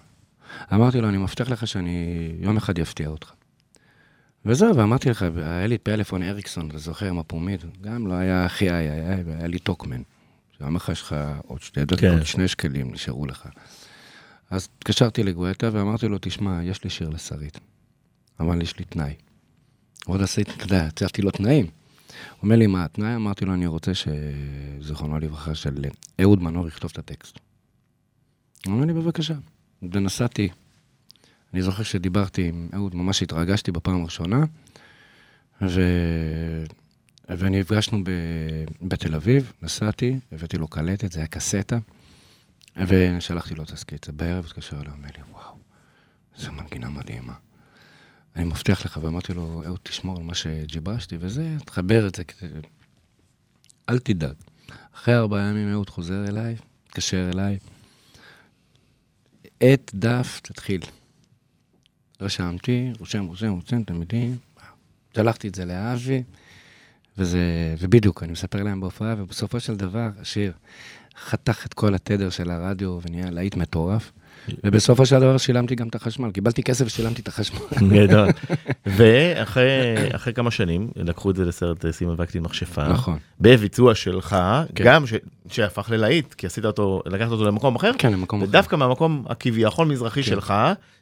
אמרתי 0.74 1.01
לו, 1.01 1.10
אני 1.10 1.17
מבטיח 1.17 1.50
לך 1.50 1.67
שאני 1.67 2.31
יום 2.39 2.57
אחד 2.57 2.79
אפתיע 2.79 3.07
אותך. 3.07 3.31
וזהו, 4.45 4.75
ואמרתי 4.75 5.10
לך, 5.10 5.25
היה 5.36 5.67
לי 5.67 5.77
פלאפון 5.77 6.24
אריקסון, 6.24 6.69
אתה 6.69 6.77
זוכר, 6.77 7.05
עם 7.05 7.19
הפומית, 7.19 7.62
גם 7.81 8.07
לא 8.07 8.13
היה 8.13 8.45
הכי 8.45 8.72
היה, 8.72 8.93
היה, 8.93 9.17
היה 9.38 9.48
לי 9.48 9.60
טוקמן. 9.60 10.01
שאמר 10.57 10.75
לך, 10.75 10.89
יש 10.89 11.01
לך 11.01 11.15
עוד 11.48 11.62
שתי 11.62 11.86
דקות, 11.86 12.00
כן. 12.00 12.12
עוד 12.12 12.25
שני 12.25 12.48
שקלים 12.48 12.91
נשארו 12.91 13.25
לך. 13.25 13.48
אז 14.53 14.69
התקשרתי 14.77 15.24
לגואטה 15.24 15.69
ואמרתי 15.74 16.07
לו, 16.07 16.17
תשמע, 16.22 16.63
יש 16.63 16.83
לי 16.83 16.89
שיר 16.89 17.10
לשרית, 17.10 17.60
אבל 18.39 18.62
יש 18.62 18.79
לי 18.79 18.86
תנאי. 18.86 19.13
עוד 20.05 20.22
עשיתי, 20.22 20.51
אתה 20.51 20.63
יודע, 20.63 20.86
הצבתי 20.86 21.22
לו 21.22 21.31
תנאים. 21.31 21.65
הוא 21.65 22.43
אומר 22.43 22.55
לי, 22.55 22.67
מה 22.67 22.86
התנאי? 22.86 23.15
אמרתי 23.15 23.45
לו, 23.45 23.53
אני 23.53 23.67
רוצה 23.67 23.91
שזיכרונו 23.93 25.19
לברכה 25.19 25.55
של 25.55 25.86
אהוד 26.22 26.41
מנור 26.41 26.67
יכתוב 26.67 26.91
את 26.93 26.98
הטקסט. 27.00 27.39
הוא 28.65 28.74
אומר 28.74 28.86
לי, 28.86 28.93
בבקשה. 28.93 29.33
ונסעתי. 29.91 30.50
אני 31.53 31.62
זוכר 31.62 31.83
שדיברתי 31.83 32.48
עם 32.48 32.69
אהוד, 32.74 32.95
ממש 32.95 33.24
התרגשתי 33.24 33.72
בפעם 33.72 34.01
הראשונה, 34.01 34.45
ו... 35.62 35.81
ונפגשנו 37.29 38.03
ב... 38.03 38.10
בתל 38.81 39.15
אביב, 39.15 39.53
נסעתי, 39.62 40.19
הבאתי 40.31 40.57
לו 40.57 40.67
קלטת, 40.67 41.12
זה 41.12 41.19
היה 41.19 41.27
קסטה, 41.27 41.77
ושלחתי 42.77 43.56
לו 43.56 43.63
את 43.63 43.70
הסקיצה. 43.72 44.12
בערב 44.12 44.46
התקשר 44.46 44.82
אליי, 44.82 44.92
אומר 44.92 45.10
לי, 45.18 45.24
וואו, 45.32 45.58
איזו 46.38 46.51
מנגינה 46.51 46.89
מדהימה. 46.89 47.34
אני 48.36 48.44
מבטיח 48.44 48.86
לך, 48.86 49.00
ואמרתי 49.01 49.34
לו, 49.34 49.63
אהוד, 49.65 49.80
תשמור 49.84 50.18
על 50.18 50.24
מה 50.24 50.34
שגיבשתי, 50.34 51.18
וזה, 51.20 51.56
תחבר 51.65 52.08
את 52.08 52.15
זה, 52.15 52.24
אל 53.89 54.00
תדאג. 54.00 54.36
אחרי 54.96 55.15
ארבעה 55.15 55.50
ימים 55.50 55.72
אהוד 55.72 55.89
חוזר 55.89 56.25
אליי, 56.27 56.56
התקשר 56.88 57.30
אליי, 57.34 57.58
עט, 59.60 59.92
דף, 59.94 60.39
תתחיל. 60.44 60.82
רשמתי, 62.22 62.92
רושם, 63.00 63.25
רושם, 63.25 63.51
רושם, 63.51 63.84
תלמידים. 63.84 64.38
שלחתי 65.15 65.48
את 65.48 65.56
זה 65.56 65.65
לאבי, 65.65 66.24
וזה, 67.18 67.75
ובדיוק, 67.80 68.24
אני 68.24 68.32
מספר 68.32 68.63
להם 68.63 68.80
בהופעה, 68.80 69.15
ובסופו 69.18 69.60
של 69.60 69.75
דבר, 69.75 70.10
השיר 70.20 70.53
חתך 71.25 71.65
את 71.65 71.74
כל 71.74 71.96
התדר 71.96 72.29
של 72.29 72.51
הרדיו 72.51 73.00
ונהיה 73.05 73.32
להיט 73.32 73.55
מטורף. 73.55 74.12
ובסופו 74.63 75.05
של 75.05 75.20
דבר 75.20 75.38
שילמתי 75.38 75.75
גם 75.75 75.88
את 75.88 75.96
החשמל, 75.96 76.32
קיבלתי 76.32 76.63
כסף 76.63 76.86
ושילמתי 76.86 77.22
את 77.22 77.27
החשמל. 77.27 77.60
נהדר. 77.82 78.25
ואחרי 78.98 79.96
אחרי 80.15 80.34
כמה 80.34 80.51
שנים 80.51 80.88
לקחו 80.96 81.32
את 81.32 81.36
זה 81.36 81.46
לסרט 81.46 81.86
אה, 81.86 81.91
סימה 81.91 82.13
וקטין 82.17 82.43
מכשפה. 82.43 82.88
נכון. 82.88 83.17
בביצוע 83.41 83.96
שלך, 83.96 84.36
כן. 84.75 84.84
גם 84.84 85.03
שהפך 85.48 85.89
ללהיט, 85.91 86.34
כי 86.34 86.48
עשית 86.48 86.65
אותו, 86.65 87.01
לקחת 87.05 87.32
אותו 87.32 87.43
למקום 87.43 87.75
אחר. 87.75 87.91
כן, 87.98 88.13
למקום 88.13 88.41
אחר. 88.41 88.50
ודווקא 88.50 88.75
מהמקום 88.75 89.24
הכביכול 89.29 89.88
מזרחי 89.88 90.24
כן. 90.24 90.29
שלך, 90.29 90.53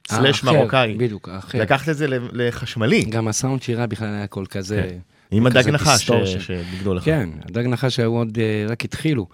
סלאש 0.08 0.44
מרוקאי. 0.44 0.96
בדיוק, 0.98 1.30
האחר. 1.30 1.62
לקחת 1.62 1.90
את 1.90 1.98
זה 1.98 2.08
לחשמלי. 2.34 3.04
גם 3.04 3.28
הסאונד 3.28 3.62
שירה 3.62 3.88
בכלל 3.88 4.08
היה 4.08 4.24
הכל 4.24 4.46
כזה... 4.50 4.90
עם 5.32 5.46
הדג 5.46 5.70
נחש 5.70 6.02
ש- 6.02 6.10
distortion. 6.10 6.40
שניגנו 6.40 6.94
לך. 6.94 7.04
כן, 7.04 7.30
הדג 7.46 7.66
נחש 7.68 7.96
שהיו 7.96 8.12
עוד 8.12 8.38
אה, 8.40 8.66
רק 8.70 8.86
התחילו, 8.86 9.28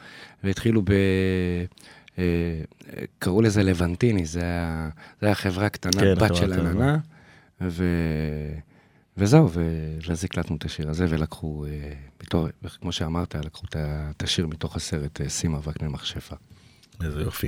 והתחילו 0.44 0.82
ב... 0.82 0.92
אה, 0.92 0.96
אה, 2.20 2.24
קראו 3.20 3.42
לזה 3.42 3.64
לבנטיני, 3.64 4.26
זה 4.26 4.42
היה, 4.42 4.90
זה 5.22 5.26
היה 5.26 5.36
חברה 5.36 5.70
קטנה, 5.70 6.02
כן, 6.02 6.16
בת 6.16 6.36
של. 6.36 6.54
עננה, 6.54 6.98
ו... 7.62 7.84
וזהו. 9.18 9.50
ואז 10.08 10.24
הקלטנו 10.24 10.56
את 10.56 10.66
השיר 10.66 10.90
הזה, 10.90 11.06
ולקחו, 11.10 11.66
אה, 11.66 11.94
בתור, 12.20 12.48
כמו 12.82 12.92
שאמרת, 12.92 13.36
לקחו 13.36 13.66
את 13.70 14.24
השיר 14.24 14.48
מתוך 14.48 14.76
הסרט 14.76 15.22
אה, 15.22 15.30
סימה 15.30 15.60
וקנין 15.64 15.92
מכשפה. 15.92 16.36
איזה 17.04 17.22
יופי. 17.22 17.48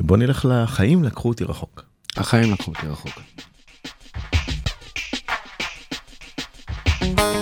בוא 0.00 0.16
נלך 0.16 0.46
לחיים, 0.50 1.04
לקחו 1.04 1.28
אותי 1.28 1.44
רחוק. 1.44 1.84
החיים 2.16 2.52
לקחו 2.52 2.70
אותי 2.70 2.86
רחוק. 2.86 3.20
הלב 7.00 7.41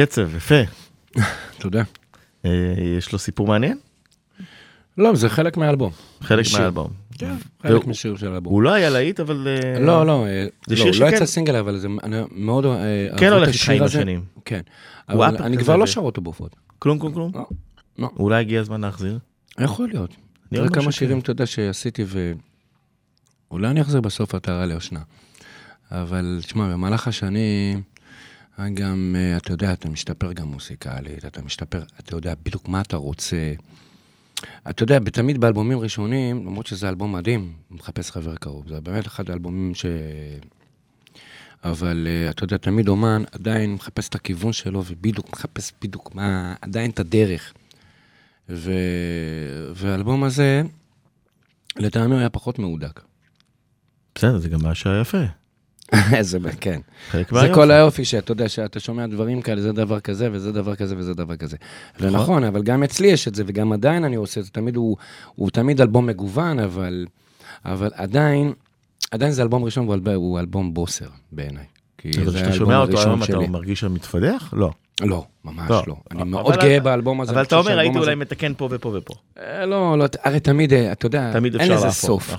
איזה 0.00 0.06
קצב, 0.10 0.36
יפה. 0.36 0.54
תודה. 1.58 1.82
אה, 2.44 2.50
יש 2.98 3.12
לו 3.12 3.18
סיפור 3.18 3.46
מעניין? 3.46 3.78
לא, 4.98 5.14
זה 5.14 5.28
חלק 5.28 5.56
מהאלבום. 5.56 5.92
חלק. 6.20 6.46
מהאלבום. 6.52 6.90
כן, 7.18 7.34
חלק 7.62 7.86
משיר 7.86 8.16
של 8.16 8.32
האלבום. 8.32 8.52
הוא 8.52 8.62
לא 8.62 8.72
היה 8.72 8.90
להיט, 8.90 9.20
אבל... 9.20 9.48
אה, 9.48 9.80
לא, 9.80 10.06
לא, 10.06 10.26
אה, 10.26 10.46
זה 10.66 10.74
לא, 10.74 10.76
שיר 10.76 10.86
לא 10.86 10.92
שכן- 10.92 11.16
יצא 11.16 11.26
סינגל, 11.26 11.56
אבל 11.56 11.78
זה 11.78 11.88
מאוד 12.30 12.64
כן 13.18 13.32
הולך 13.32 13.48
איתך 13.48 13.70
עם. 13.70 13.82
השנים. 13.82 14.24
כן. 14.44 14.60
אבל 15.08 15.36
אני 15.36 15.56
כבר 15.58 15.76
לא 15.76 15.86
שר 15.86 16.00
אותו 16.00 16.20
בהופעות. 16.20 16.56
כלום, 16.78 16.98
כלום, 16.98 17.12
כלום? 17.12 17.32
לא, 17.34 17.46
לא. 17.98 18.10
אולי 18.18 18.40
הגיע 18.40 18.60
הזמן 18.60 18.80
להחזיר? 18.80 19.18
יכול 19.60 19.88
להיות. 19.88 20.16
תראה 20.54 20.68
כמה. 20.68 20.92
שירים, 20.92 21.18
אתה 21.18 21.30
יודע, 21.30 21.46
שעשיתי 21.46 22.04
ו... 22.06 22.32
אולי 23.50 23.68
אני 23.68 23.80
אחזיר 23.80 24.00
בסוף 24.00 24.34
עטרה 24.34 24.66
ליושנה. 24.66 25.00
אבל 25.90 26.40
תשמע, 26.42 26.72
במהלך 26.72 27.08
השנים, 27.08 27.82
גם, 28.68 29.16
אה, 29.18 29.36
אתה 29.36 29.52
יודע, 29.52 29.72
אתה 29.72 29.88
משתפר 29.88 30.32
גם 30.32 30.48
מוסיקלית, 30.48 31.24
אתה 31.24 31.42
משתפר, 31.42 31.82
אתה 32.00 32.16
יודע 32.16 32.34
בדיוק 32.42 32.68
מה 32.68 32.80
אתה 32.80 32.96
רוצה. 32.96 33.52
אתה 34.70 34.82
יודע, 34.82 34.98
תמיד 34.98 35.40
באלבומים 35.40 35.78
ראשונים, 35.78 36.46
למרות 36.46 36.66
שזה 36.66 36.88
אלבום 36.88 37.12
מדהים, 37.12 37.52
מחפש 37.70 38.10
חבר 38.10 38.36
קרוב, 38.36 38.68
זה 38.68 38.80
באמת 38.80 39.06
אחד 39.06 39.30
האלבומים 39.30 39.74
ש... 39.74 39.86
אבל 41.64 42.06
אה, 42.10 42.30
אתה 42.30 42.44
יודע, 42.44 42.56
תמיד 42.56 42.88
אומן 42.88 43.22
עדיין 43.32 43.74
מחפש 43.74 44.08
את 44.08 44.14
הכיוון 44.14 44.52
שלו, 44.52 44.82
ובדיוק 44.86 45.32
מחפש 45.32 45.72
בדיוק 45.82 46.14
מה, 46.14 46.54
עדיין 46.60 46.90
את 46.90 47.00
הדרך. 47.00 47.52
ו... 48.48 48.72
והאלבום 49.74 50.24
הזה, 50.24 50.62
לטעמי 51.76 52.12
הוא 52.12 52.18
היה 52.18 52.30
פחות 52.30 52.58
מהודק. 52.58 53.00
בסדר, 54.14 54.38
זה 54.38 54.48
גם 54.48 54.66
משהו 54.66 55.00
יפה. 55.00 55.39
זה, 56.20 56.38
כן. 56.60 56.80
חלק 57.10 57.28
זה 57.30 57.34
מהיופי. 57.36 57.54
כל 57.54 57.70
היופי, 57.70 58.04
שאתה 58.04 58.32
יודע, 58.32 58.48
שאתה 58.48 58.80
שומע 58.80 59.06
דברים 59.06 59.42
כאלה, 59.42 59.60
זה 59.60 59.72
דבר 59.72 60.00
כזה, 60.00 60.28
וזה 60.32 60.52
דבר 60.52 60.74
כזה, 60.74 60.94
וזה 60.98 61.14
דבר 61.14 61.36
כזה. 61.36 61.56
ונכון, 62.00 62.44
אבל 62.44 62.62
גם 62.62 62.82
אצלי 62.82 63.08
יש 63.08 63.28
את 63.28 63.34
זה, 63.34 63.42
וגם 63.46 63.72
עדיין 63.72 64.04
אני 64.04 64.16
עושה 64.16 64.40
את 64.40 64.44
זה, 64.44 64.50
תמיד 64.50 64.76
הוא, 64.76 64.96
הוא 65.34 65.50
תמיד 65.50 65.80
אלבום 65.80 66.06
מגוון, 66.06 66.58
אבל, 66.58 67.06
אבל 67.64 67.90
עדיין, 67.94 68.52
עדיין 69.10 69.32
זה 69.32 69.42
אלבום 69.42 69.64
ראשון, 69.64 69.84
והוא 69.84 69.94
אלב- 69.94 70.08
הוא 70.08 70.38
אלבום 70.40 70.74
בוסר 70.74 71.06
בעיניי. 71.32 71.64
כי 71.98 72.10
אבל 72.22 72.30
זה 72.30 72.38
כשאתה 72.38 72.52
שומע 72.52 72.78
אותו 72.78 73.00
היום, 73.00 73.22
אתה. 73.22 73.38
מרגיש 73.38 73.80
שאתה 73.80 73.92
מתפתח? 73.92 74.54
לא. 74.56 74.70
לא, 75.00 75.24
ממש 75.44 75.70
לא. 75.70 75.82
לא. 75.86 75.96
אני 76.10 76.22
אבל 76.22 76.30
מאוד 76.30 76.52
אתה- 76.54 76.62
גאה 76.66 76.80
באלבום 76.80 77.20
הזה. 77.20 77.32
אבל 77.32 77.42
אתה 77.42 77.56
אומר, 77.56 77.68
הייתי 77.70 77.82
שהאלבום 77.84 77.96
אולי 78.02 78.12
הזה- 78.12 78.20
מתקן 78.20 78.52
פה 78.56 78.68
ופה 78.70 78.94
ופה. 78.98 79.14
אה, 79.38 79.66
לא, 79.66 79.98
לא, 79.98 80.04
הרי 80.24 80.40
תמיד, 80.40 80.72
אה, 80.72 80.92
אתה 80.92 81.06
יודע, 81.06 81.32
תמיד 81.32 81.56
אין 81.56 81.72
לזה. 81.72 81.90
סוף. 81.90 82.34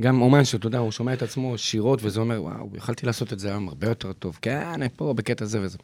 גם 0.00 0.22
אומן 0.22 0.44
שאתה 0.44 0.66
יודע, 0.66 0.78
הוא 0.78 0.90
שומע 0.90 1.12
את 1.12 1.22
עצמו 1.22 1.58
שירות, 1.58 2.00
וזה 2.02 2.20
אומר, 2.20 2.42
וואו, 2.42 2.70
יכלתי 2.74 3.06
לעשות 3.06 3.32
את 3.32 3.38
זה 3.38 3.48
היום 3.48 3.68
הרבה 3.68 3.88
יותר 3.88 4.12
טוב. 4.12 4.38
כן, 4.42 4.66
אני 4.74 4.88
פה 4.96 5.14
בקטע 5.14 5.44
הזה 5.44 5.60
וזה. 5.62 5.78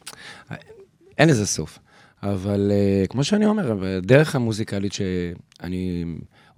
אין 1.17 1.29
לזה 1.29 1.45
סוף. 1.45 1.79
אבל 2.23 2.71
אה, 2.71 3.07
כמו 3.07 3.23
שאני 3.23 3.45
אומר, 3.45 3.85
הדרך 3.97 4.35
המוזיקלית 4.35 4.93
שאני 4.93 6.05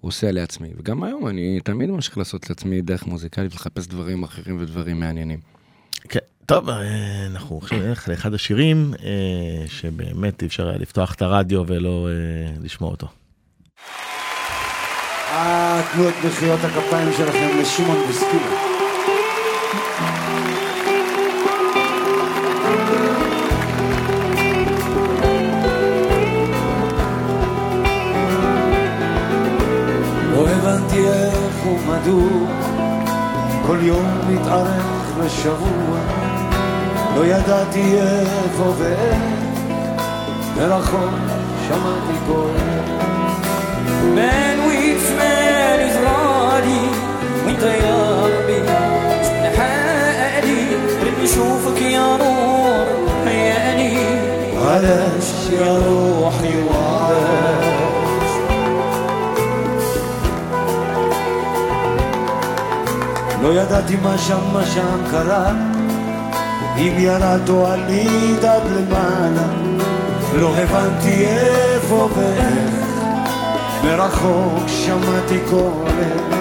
עושה 0.02 0.32
לעצמי, 0.32 0.70
וגם 0.78 1.04
היום 1.04 1.28
אני 1.28 1.60
תמיד 1.64 1.90
ממשיך 1.90 2.18
לעשות 2.18 2.50
לעצמי 2.50 2.82
דרך 2.82 3.08
מוזיקלית, 3.08 3.56
לחפש 3.56 3.88
דברים 3.88 4.24
אחרים 4.24 4.58
ודברים 4.60 5.00
מעניינים. 5.00 5.40
כן. 6.10 6.20
טוב, 6.46 6.70
אה, 6.70 7.26
אנחנו 7.26 7.58
עכשיו 7.58 7.80
נלך 7.80 8.10
לאחד 8.10 8.34
השירים 8.34 8.94
אה, 9.04 9.68
שבאמת 9.68 10.42
אי 10.42 10.48
אפשר 10.48 10.68
היה 10.68 10.78
לפתוח 10.78 11.14
את 11.14 11.22
הרדיו 11.22 11.64
ולא 11.68 12.08
לשמוע 12.62 12.92
אותו. 12.92 13.08
אה, 15.32 15.82
תנו 15.94 16.10
את 16.10 16.14
מחיאות 16.26 16.60
הכפיים 16.64 17.14
שלכם 17.18 17.50
לשמעון 17.60 18.08
בוסקילה. 18.08 18.70
לא 30.34 30.48
כל 33.68 33.78
יום 33.82 34.06
מתארך 34.30 35.18
לשבוע 35.26 36.00
לא 37.16 37.26
ידעתי 37.26 37.94
איפה 37.94 38.74
ואיך 38.78 39.40
ורחוק 40.56 41.14
שמעתי 41.68 42.20
קול 42.28 42.69
وانت 47.59 47.63
يا 47.63 48.27
ربي 48.27 48.59
شفنا 49.23 49.51
حالي 49.57 50.77
ربي 51.03 51.23
نشوفك 51.25 51.83
يا 51.83 52.17
نور 52.17 52.87
حياني 53.25 53.99
علاش 54.59 55.51
يا 55.53 55.79
روحي 55.87 56.55
وعلاش 56.63 57.75
לא 63.43 63.49
ידעתי 63.55 63.97
מה 64.03 64.19
שם, 64.19 64.39
מה 64.53 64.67
שם 64.67 65.11
קרה 65.11 65.51
אם 66.79 66.93
ירד 66.99 67.49
או 67.49 67.67
עלית 67.67 68.45
עד 68.45 68.63
למעלה 68.77 69.47
לא 70.35 70.57
הבנתי 70.57 71.27
איפה 71.27 72.09
ואיך 72.17 72.85
מרחוק 73.85 74.69
שמעתי 74.69 75.39
קולך 75.51 75.85
הלב 75.91 76.31
לא 76.31 76.38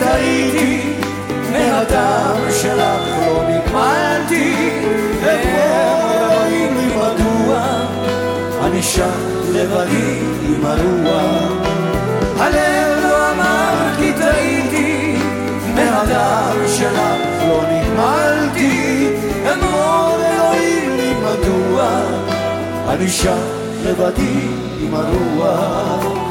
טעיתי 0.00 0.92
מהדם 1.52 2.36
שלך 2.62 3.02
לא 3.26 3.42
נגמלתי 3.48 4.70
ואומרים 5.22 6.76
לי 6.76 6.86
מדוע 6.86 7.60
אני 8.62 8.82
שם 8.82 9.10
לבדי 9.52 10.18
עם 10.48 10.66
הרוח. 10.66 11.52
הלב 12.38 13.02
לא 13.02 13.30
אמר 13.32 13.90
כי 13.98 14.12
טעיתי 14.12 15.16
מהדם 15.74 16.56
שלך 16.66 17.42
לא 17.48 17.62
נגמלתי 17.70 19.08
אמור 19.52 20.16
אלוהים 20.16 20.96
לי 20.96 21.14
מדוע 21.14 21.88
אני 22.88 23.08
שם 23.08 23.38
לבדי 23.84 24.48
עם 24.80 24.94
הרוח 24.94 26.29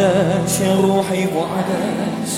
علاش 0.00 0.60
يا 0.60 0.74
روحي 0.74 1.26
وعلاش 1.36 2.32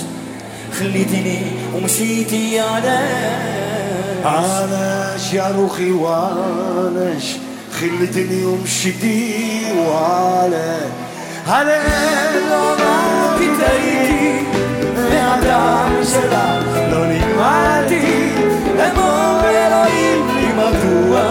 خليتني 0.79 1.41
ومشيتي 1.75 2.59
علاش 2.59 4.25
علاش 4.25 5.33
يا 5.33 5.47
روحي 5.57 5.91
وعلاش 5.91 7.25
خليتني 7.79 8.45
ومشيتي 8.45 9.33
وعلاش 9.87 10.91
علاش 11.47 11.81
أنا 12.43 13.35
بدايتي 13.35 14.43
بعد 15.11 16.03
سلام 16.03 16.63
لوني 16.91 17.19
ماتي 17.37 18.31
امور 18.79 19.49
العين 19.49 20.21
مدوى 20.57 21.27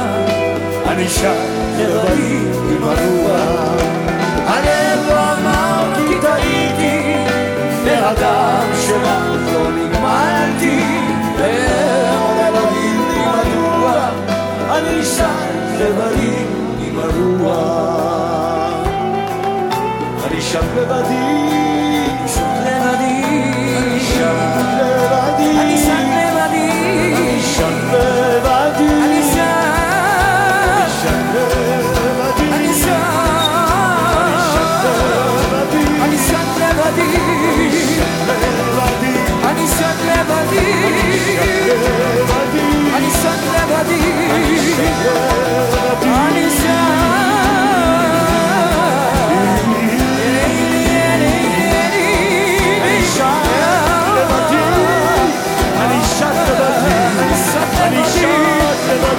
انشاء 0.90 1.46
يا 1.78 1.88
ضريب 1.88 2.80
مدوى 2.82 3.42
מהדם 8.12 8.68
שלך 8.86 9.52
לא 9.52 9.70
נגמלתי 9.72 10.80
אמור 11.38 12.40
אלוהים 12.48 13.00
לי 13.08 13.20
מדוע 13.26 14.08
אני 14.70 15.04
שם 15.04 15.48
לבדי 15.78 16.44
עם 16.78 16.98
הרוח. 16.98 18.72
אני 20.26 20.40
שם 20.40 20.66
לבדי 20.76 21.31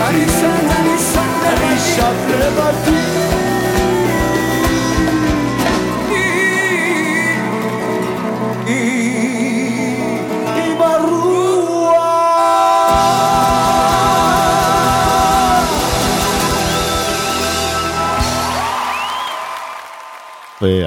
אני 0.10 0.26
אני 1.46 1.80
שם 1.80 3.33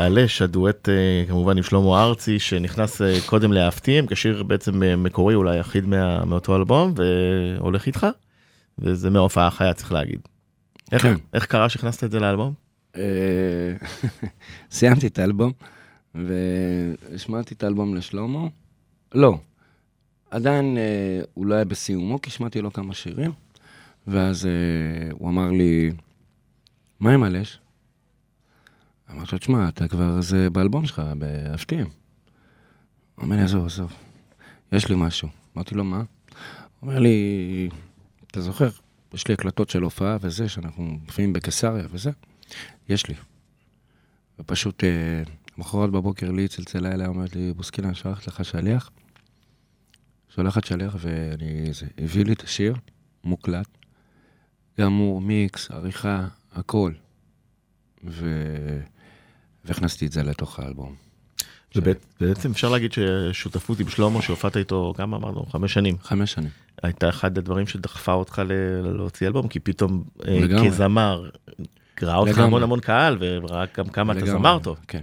ועלש, 0.07 0.43
הדואט 0.43 0.89
אה, 0.89 1.25
כמובן 1.29 1.57
עם 1.57 1.63
שלמה 1.63 2.05
ארצי, 2.05 2.39
שנכנס 2.39 3.03
אה, 3.03 3.19
קודם 3.27 3.53
להפתיעים, 3.53 4.07
כשיר 4.07 4.43
בעצם 4.43 4.83
אה, 4.83 4.97
מקורי, 4.97 5.35
אולי 5.35 5.59
יחיד 5.59 5.87
מה, 5.87 6.25
מאותו 6.25 6.57
אלבום, 6.57 6.95
והולך 6.97 7.87
איתך, 7.87 8.07
וזה 8.79 9.11
מההופעה 9.11 9.47
החיה, 9.47 9.75
צריך 9.75 9.93
להגיד. 9.93 10.21
איך, 10.93 11.03
כן. 11.03 11.15
איך 11.35 11.47
קרה 11.47 11.69
שהכנסת 11.69 12.05
את 12.05 12.11
זה 12.11 12.21
לאלבום? 12.21 12.55
סיימתי 14.71 15.07
את 15.07 15.19
האלבום, 15.19 15.53
והשמעתי 16.15 17.55
את 17.55 17.63
האלבום 17.63 17.95
לשלמה. 17.95 18.47
לא, 19.15 19.39
עדיין 20.31 20.79
אה, 20.79 21.21
הוא 21.35 21.47
לא 21.47 21.55
היה 21.55 21.65
בסיומו, 21.65 22.21
כי 22.21 22.31
השמעתי 22.31 22.61
לו 22.61 22.73
כמה 22.73 22.95
שירים, 22.95 23.33
ואז 24.07 24.47
אה, 24.47 25.11
הוא 25.13 25.29
אמר 25.29 25.51
לי, 25.51 25.91
מה 27.01 27.13
עם 27.13 27.23
הלש? 27.23 27.59
אמרתי 29.11 29.31
לו, 29.33 29.39
תשמע, 29.39 29.69
אתה 29.69 29.89
כבר 29.89 30.21
זה 30.21 30.51
באלבום 30.51 30.87
שלך, 30.87 31.03
בהפתיעים. 31.19 31.87
הוא 33.15 33.25
אומר 33.25 33.37
לי, 33.37 33.43
עזוב, 33.43 33.67
עזוב, 33.67 33.93
יש 34.73 34.89
לי 34.89 34.95
משהו. 34.99 35.29
אמרתי 35.57 35.75
לו, 35.75 35.85
מה? 35.85 35.97
הוא 35.97 36.05
אומר 36.83 36.99
לי, 36.99 37.69
אתה 38.31 38.41
זוכר, 38.41 38.69
יש 39.15 39.29
לי 39.29 39.35
הקלטות 39.35 39.71
של 39.71 39.83
הופעה 39.83 40.17
וזה, 40.21 40.49
שאנחנו 40.49 40.99
לפעמים 41.09 41.33
בקיסריה 41.33 41.87
וזה, 41.91 42.11
יש 42.89 43.09
לי. 43.09 43.15
ופשוט, 44.39 44.85
אה, 44.85 45.23
למחרת 45.59 45.91
בבוקר 45.91 46.31
לי 46.31 46.49
צלצלה 46.49 46.93
אליי, 46.93 47.07
אומרת 47.07 47.37
לי, 47.37 47.53
בוסקילה, 47.53 47.89
אני 47.89 47.95
שולחת 47.95 48.27
לך 48.27 48.45
שליח. 48.45 48.91
שולחת 50.29 50.65
שליח, 50.65 50.97
ואני, 51.01 51.73
זה, 51.73 51.87
הביא 51.99 52.25
לי 52.25 52.33
את 52.33 52.43
השיר, 52.43 52.75
מוקלט, 53.25 53.69
גמור, 54.81 55.21
מיקס, 55.21 55.71
עריכה, 55.71 56.27
הכל. 56.53 56.93
ו... 58.05 58.31
והכנסתי 59.67 60.07
את 60.07 60.13
זה 60.13 60.23
לתוך 60.23 60.59
האלבום. 60.59 60.95
ובעצם 61.77 62.51
אפשר 62.51 62.69
להגיד 62.69 62.93
ששותפות 62.93 63.81
עם 63.81 63.89
שלמה, 63.89 64.23
שהופעת 64.23 64.57
איתו, 64.57 64.95
כמה 64.97 65.17
אמרנו? 65.17 65.47
חמש 65.47 65.73
שנים. 65.73 65.97
חמש 66.03 66.33
שנים. 66.33 66.51
הייתה 66.83 67.09
אחד 67.09 67.39
הדברים 67.39 67.67
שדחפה 67.67 68.13
אותך 68.13 68.43
להוציא 68.83 69.27
אלבום, 69.27 69.49
כי 69.49 69.61
פתאום 69.61 70.05
אה. 70.29 70.67
כזמר, 70.67 71.31
ראה 72.03 72.17
אותך. 72.17 72.39
המון 72.39 72.63
המון 72.63 72.81
קהל, 72.81 73.17
וראה 73.21 73.65
גם 73.77 73.89
כמה 73.89 74.13
אתה 74.13 74.27
זמר 74.27 74.59
טוב. 74.63 74.79
כן. 74.89 75.03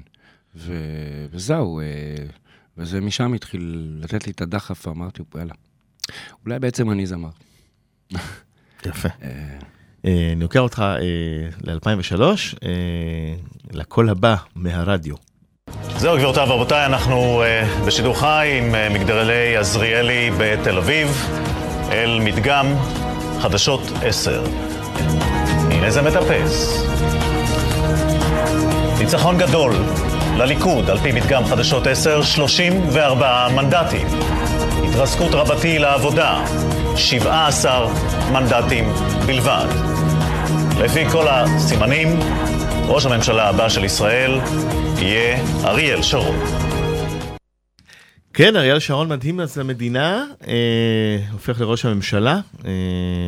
וזהו, 0.56 1.80
אה, 1.80 1.86
וזה 2.78 3.02
משם 3.02 3.34
התחיל 3.34 3.98
לתת 4.02 4.28
לי 4.28 4.32
את 4.32 4.42
הדחף, 4.42 4.88
אמרתי, 4.88 5.24
יאללה. 5.36 5.54
אולי 6.46 6.60
בעצם 6.60 6.92
אני 6.92 7.06
זמר. 7.06 7.30
יפה. 8.86 9.10
אה, 10.06 10.12
אה, 10.12 10.32
אני 10.32 10.42
לוקח 10.42 10.60
אותך 10.60 10.84
ל-2003, 11.64 12.22
לקול 13.72 14.10
הבא 14.10 14.36
מהרדיו. 14.56 15.16
זהו, 15.98 16.16
גבירותיי 16.16 16.50
ורבותיי, 16.50 16.86
אנחנו 16.86 17.44
בשידור 17.86 18.20
חי 18.20 18.60
עם 18.62 18.94
מגדלי 18.94 19.58
עזריאלי 19.58 20.32
בתל 20.38 20.78
אביב, 20.78 21.28
אל 21.92 22.20
מדגם 22.20 22.76
חדשות 23.42 23.82
10. 24.04 24.44
הנה 25.72 25.92
זה 25.92 26.02
מטפס. 26.02 26.84
ניצחון 29.00 29.38
גדול 29.38 29.74
לליכוד, 30.38 30.90
על 30.90 30.98
פי 30.98 31.12
מדגם 31.12 31.46
חדשות 31.46 31.88
10, 31.88 32.22
34 32.22 33.48
מנדטים. 33.56 34.08
התרסקות 34.90 35.32
רבתי 35.32 35.80
לעבודה, 35.80 36.46
17 36.96 37.94
מנדטים 38.32 38.94
בלבד. 39.26 39.93
לפי 40.80 41.10
כל 41.10 41.26
הסימנים, 41.30 42.08
ראש 42.88 43.06
הממשלה 43.06 43.50
הבא 43.50 43.70
של 43.70 43.84
ישראל 43.84 44.32
יהיה 44.98 45.44
אריאל 45.66 46.02
שרון. 46.02 46.36
כן, 48.34 48.56
אריאל 48.56 48.80
שרון 48.80 49.10
מדהים 49.10 49.40
אז 49.40 49.58
למדינה, 49.58 50.26
אה, 50.48 51.18
הופך 51.32 51.62
לראש 51.62 51.86
הממשלה, 51.86 52.40
אה, 52.66 52.72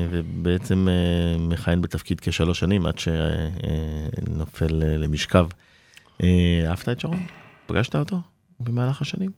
ובעצם 0.09 0.87
אה, 0.89 0.93
מכהן 1.39 1.81
בתפקיד 1.81 2.19
כשלוש 2.19 2.59
שנים 2.59 2.85
עד 2.85 2.99
שנופל 2.99 4.83
אה, 4.83 4.97
למשכב. 4.97 5.47
אה, 6.23 6.63
אהבת 6.67 6.89
את 6.89 6.99
שרון? 6.99 7.25
פגשת 7.65 7.95
אותו 7.95 8.21
במהלך 8.59 9.01
השנים? 9.01 9.31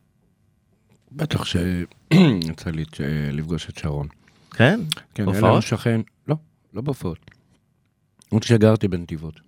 בטח 1.12 1.46
שיצא 1.46 2.70
לי 2.70 2.84
אה, 3.00 3.06
לפגוש 3.32 3.70
את 3.70 3.78
שרון. 3.78 4.08
כן? 4.52 4.80
כן, 5.14 5.24
היה 5.30 5.38
לנו 5.38 5.48
הופעות? 5.48 5.64
שכן, 5.64 6.02
לא, 6.28 6.36
לא 6.74 6.82
בהופעות. 6.82 7.37
עוד 8.30 8.44
כשגרתי 8.44 8.88
בנתיבות. 8.88 9.40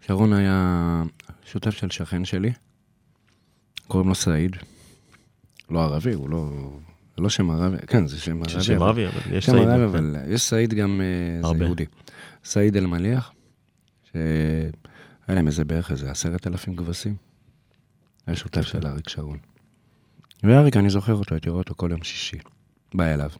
שרון 0.00 0.32
היה 0.32 1.02
שותף 1.44 1.70
של 1.70 1.90
שכן 1.90 2.24
שלי, 2.24 2.52
קוראים 3.88 4.08
לו 4.08 4.14
סעיד. 4.14 4.56
לא 5.70 5.84
ערבי, 5.84 6.12
הוא 6.12 6.30
לא... 6.30 6.50
זה 7.16 7.22
לא 7.22 7.28
שם 7.28 7.50
ערבי, 7.50 7.76
כן, 7.86 8.06
זה 8.06 8.20
שם 8.20 8.42
ערבי. 8.42 8.62
שם 8.62 8.82
ערבי, 8.82 9.06
אבל 9.06 9.20
יש 9.32 9.46
שם 9.46 9.52
סעיד, 9.52 9.68
ערבי, 9.68 9.98
כן. 9.98 10.04
אבל 10.04 10.16
יש 10.28 10.42
סעיד 10.42 10.74
גם, 10.74 11.00
אה, 11.00 11.40
זה 11.40 11.46
הרבה. 11.46 11.64
יהודי. 11.64 11.84
סעיד 12.44 12.76
אל-מליח, 12.76 13.32
שהיה 14.12 14.70
להם 15.28 15.46
איזה 15.46 15.64
בערך 15.64 15.90
איזה 15.90 16.10
עשרת 16.10 16.46
אלפים 16.46 16.76
כבשים. 16.76 17.16
היה 18.26 18.36
שותף 18.36 18.62
של 18.62 18.86
אריק 18.86 19.08
שרון. 19.08 19.38
ואריק, 20.42 20.76
אני 20.76 20.90
זוכר 20.90 21.14
אותו, 21.14 21.34
הייתי 21.34 21.50
רואה 21.50 21.58
אותו 21.62 21.74
כל 21.76 21.88
יום 21.90 22.02
שישי. 22.02 22.38
בא 22.94 23.04
אליו. 23.04 23.30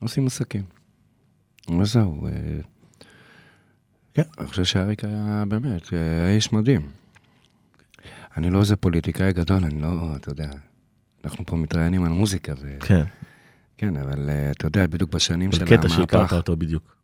עושים 0.00 0.26
עסקים. 0.26 0.62
וזהו. 1.80 2.26
אה, 4.18 4.24
כן, 4.24 4.30
אני 4.38 4.46
חושב 4.46 4.64
שאריק 4.64 5.04
היה 5.04 5.44
באמת, 5.48 5.92
אה, 5.92 5.98
היה 5.98 6.34
איש 6.34 6.52
מדהים. 6.52 6.90
אני 8.36 8.50
לא 8.50 8.60
איזה 8.60 8.76
פוליטיקאי 8.76 9.32
גדול, 9.32 9.64
אני 9.64 9.82
לא, 9.82 10.16
אתה 10.16 10.30
יודע, 10.30 10.50
אנחנו 11.24 11.46
פה 11.46 11.56
מתראיינים 11.56 12.04
על 12.04 12.12
מוזיקה, 12.12 12.52
ו... 12.60 12.76
כן, 12.80 13.04
כן, 13.76 13.96
אבל 13.96 14.30
אה, 14.30 14.50
אתה 14.50 14.66
יודע, 14.66 14.86
בדיוק 14.86 15.14
בשנים 15.14 15.52
של 15.52 15.64
בקטע 15.64 15.74
המהפך... 15.74 15.96
שהכרת 15.96 16.32
אותו 16.32 16.56
בדיוק. 16.56 16.96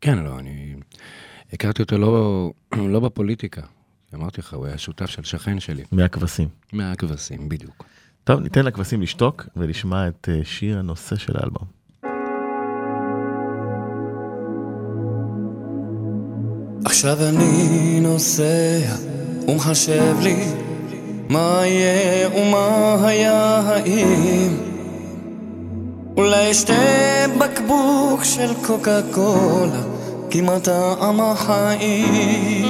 כן, 0.00 0.18
לא, 0.18 0.38
אני... 0.38 0.74
הכרתי 1.52 1.82
אותו 1.82 1.98
לא, 1.98 2.52
לא 2.92 3.00
בפוליטיקה. 3.00 3.62
אמרתי 4.14 4.40
לך, 4.40 4.54
הוא 4.54 4.66
היה 4.66 4.78
שותף 4.78 5.06
של 5.06 5.24
שכן 5.24 5.60
שלי. 5.60 5.84
מהכבשים. 5.92 6.48
מהכבשים, 6.72 7.48
בדיוק. 7.48 7.84
טוב, 8.24 8.40
ניתן 8.40 8.64
לכבשים 8.64 9.02
לשתוק 9.02 9.46
ונשמע 9.56 10.08
את 10.08 10.28
אה, 10.32 10.44
שיר 10.44 10.78
הנושא 10.78 11.16
של 11.16 11.36
האלבום. 11.36 11.64
עכשיו 16.86 17.18
אני 17.28 18.00
נוסע 18.00 18.78
ומחשב 19.48 20.16
לי 20.20 20.36
מה 21.28 21.60
יהיה 21.64 22.28
ומה 22.28 22.96
היה 23.06 23.60
האם. 23.66 24.56
אולי 26.16 26.50
אשתה 26.50 26.74
בקבוק 27.38 28.24
של 28.24 28.52
קוקה 28.66 29.00
קולה 29.10 29.82
כמעט 30.30 30.62
טעם 30.64 31.20
החיים 31.20 32.64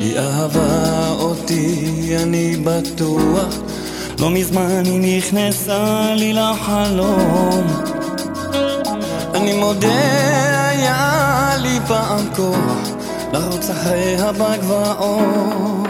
היא 0.00 0.18
אהבה 0.18 1.08
אותי, 1.08 2.16
אני 2.22 2.56
בטוח. 2.64 3.54
לא 4.18 4.30
מזמן 4.30 4.82
היא 4.84 5.18
נכנסה 5.18 6.14
לי 6.16 6.32
לחלום. 6.32 7.66
אני 9.34 9.52
מודה, 9.52 10.68
היה 10.68 11.29
לי 11.60 11.78
פעם 11.88 12.34
כוח 12.36 12.88
לרוץ 13.32 13.70
אחריה 13.70 14.32
בגבעות. 14.32 15.88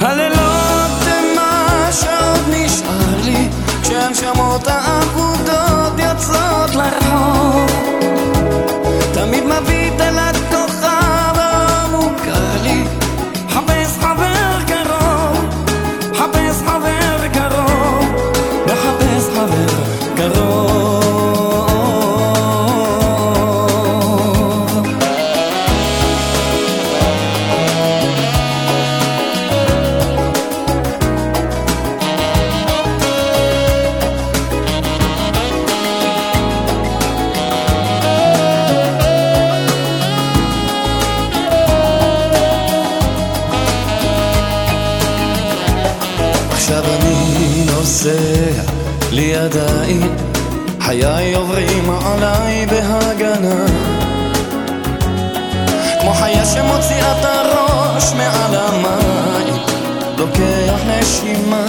הלילות 0.00 1.02
הם 1.06 1.24
מה 1.36 1.88
שעוד 1.92 2.40
נשאר 2.50 3.24
לי, 3.24 3.48
כשהנשמות 3.82 4.66
האבודות 4.66 5.92
יוצאות 5.98 6.74
לרחוב. 6.74 7.70
תמיד 9.12 9.44
מביט 9.44 10.00
נוסע 47.90 48.62
ליד 49.10 49.56
העיר, 49.56 50.12
חיי 50.80 51.34
עוברים 51.34 51.90
עליי 51.90 52.66
בהגנה. 52.66 53.66
כמו 56.00 56.12
חי 56.14 56.20
חיה 56.20 56.44
שמוציאה 56.44 57.20
את 57.20 57.24
הראש 57.24 58.12
מעל 58.12 58.54
המים, 58.54 59.62
לוקח 60.18 60.80
נשימה. 60.86 61.66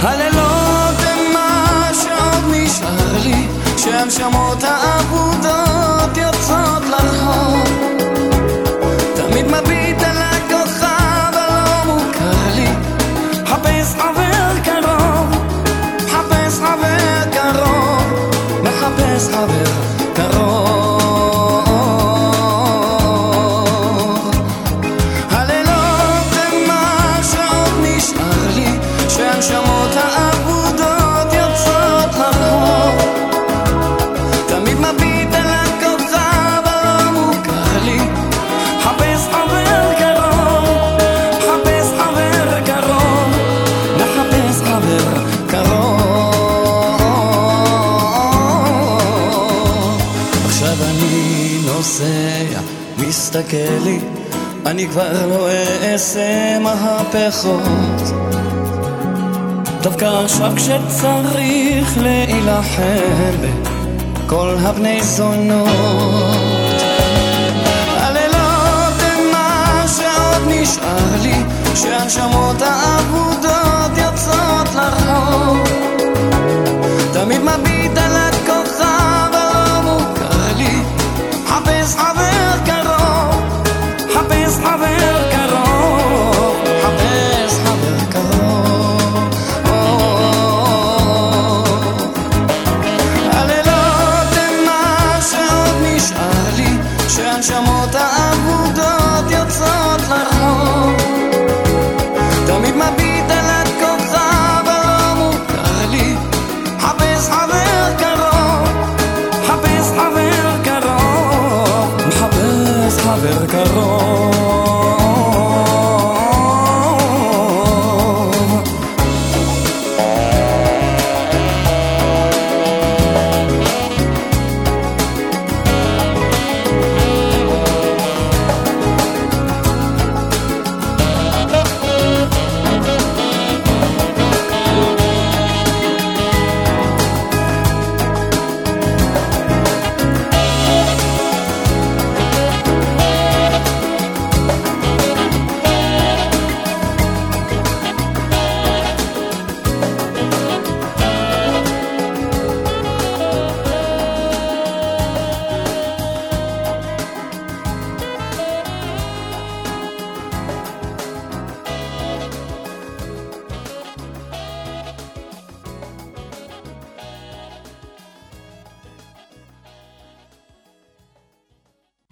הלילות 0.00 1.00
הם 1.08 1.32
מה 1.32 1.90
שעוד 2.02 2.44
נשאר 2.50 3.18
לי, 3.24 3.46
כשהנשמות 3.76 4.64
האבודות 4.64 4.97
מחפש 19.18 19.34
חבר 19.34 19.57
מסתכל 53.48 53.84
לי, 53.84 53.98
אני 54.66 54.88
כבר 54.88 55.26
לא 55.26 55.48
אעשה 55.82 56.58
מהפכות. 56.58 58.02
דווקא 59.82 60.04
עכשיו 60.04 60.52
כשצריך 60.56 61.98
להילחם 61.98 63.34
בכל 64.26 64.54
הבני 64.60 65.02
זונות 65.02 65.68
הלילות 67.96 69.02
הם 69.02 69.32
מה 69.32 69.84
שעוד 69.96 70.42
נשאר 70.48 71.22
לי 71.22 71.34
שהנשמות 71.74 72.62
האבודות 72.62 72.87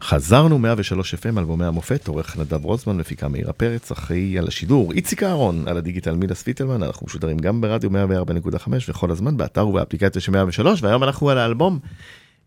חזרנו 0.07 0.59
103 0.59 1.15
FM, 1.15 1.39
אלבומי 1.39 1.65
המופת, 1.65 2.09
עורך 2.09 2.37
נדב 2.39 2.65
רוזמן, 2.65 2.97
מפיקה 2.97 3.29
מאירה 3.29 3.53
פרץ, 3.53 3.91
אחראי 3.91 4.39
על 4.39 4.49
השידור, 4.49 4.93
איציק 4.93 5.23
אהרון, 5.23 5.69
על 5.69 5.77
הדיגיטל 5.77 6.15
מידס 6.15 6.43
פיטלמן, 6.43 6.83
אנחנו 6.83 7.07
משודרים 7.07 7.39
גם 7.39 7.61
ברדיו 7.61 7.91
104.5 7.91 8.69
וכל 8.89 9.11
הזמן 9.11 9.37
באתר 9.37 9.69
ובאפליקציה 9.69 10.21
של 10.21 10.33
103, 10.33 10.83
והיום 10.83 11.03
אנחנו 11.03 11.31
על 11.31 11.39
האלבום 11.39 11.79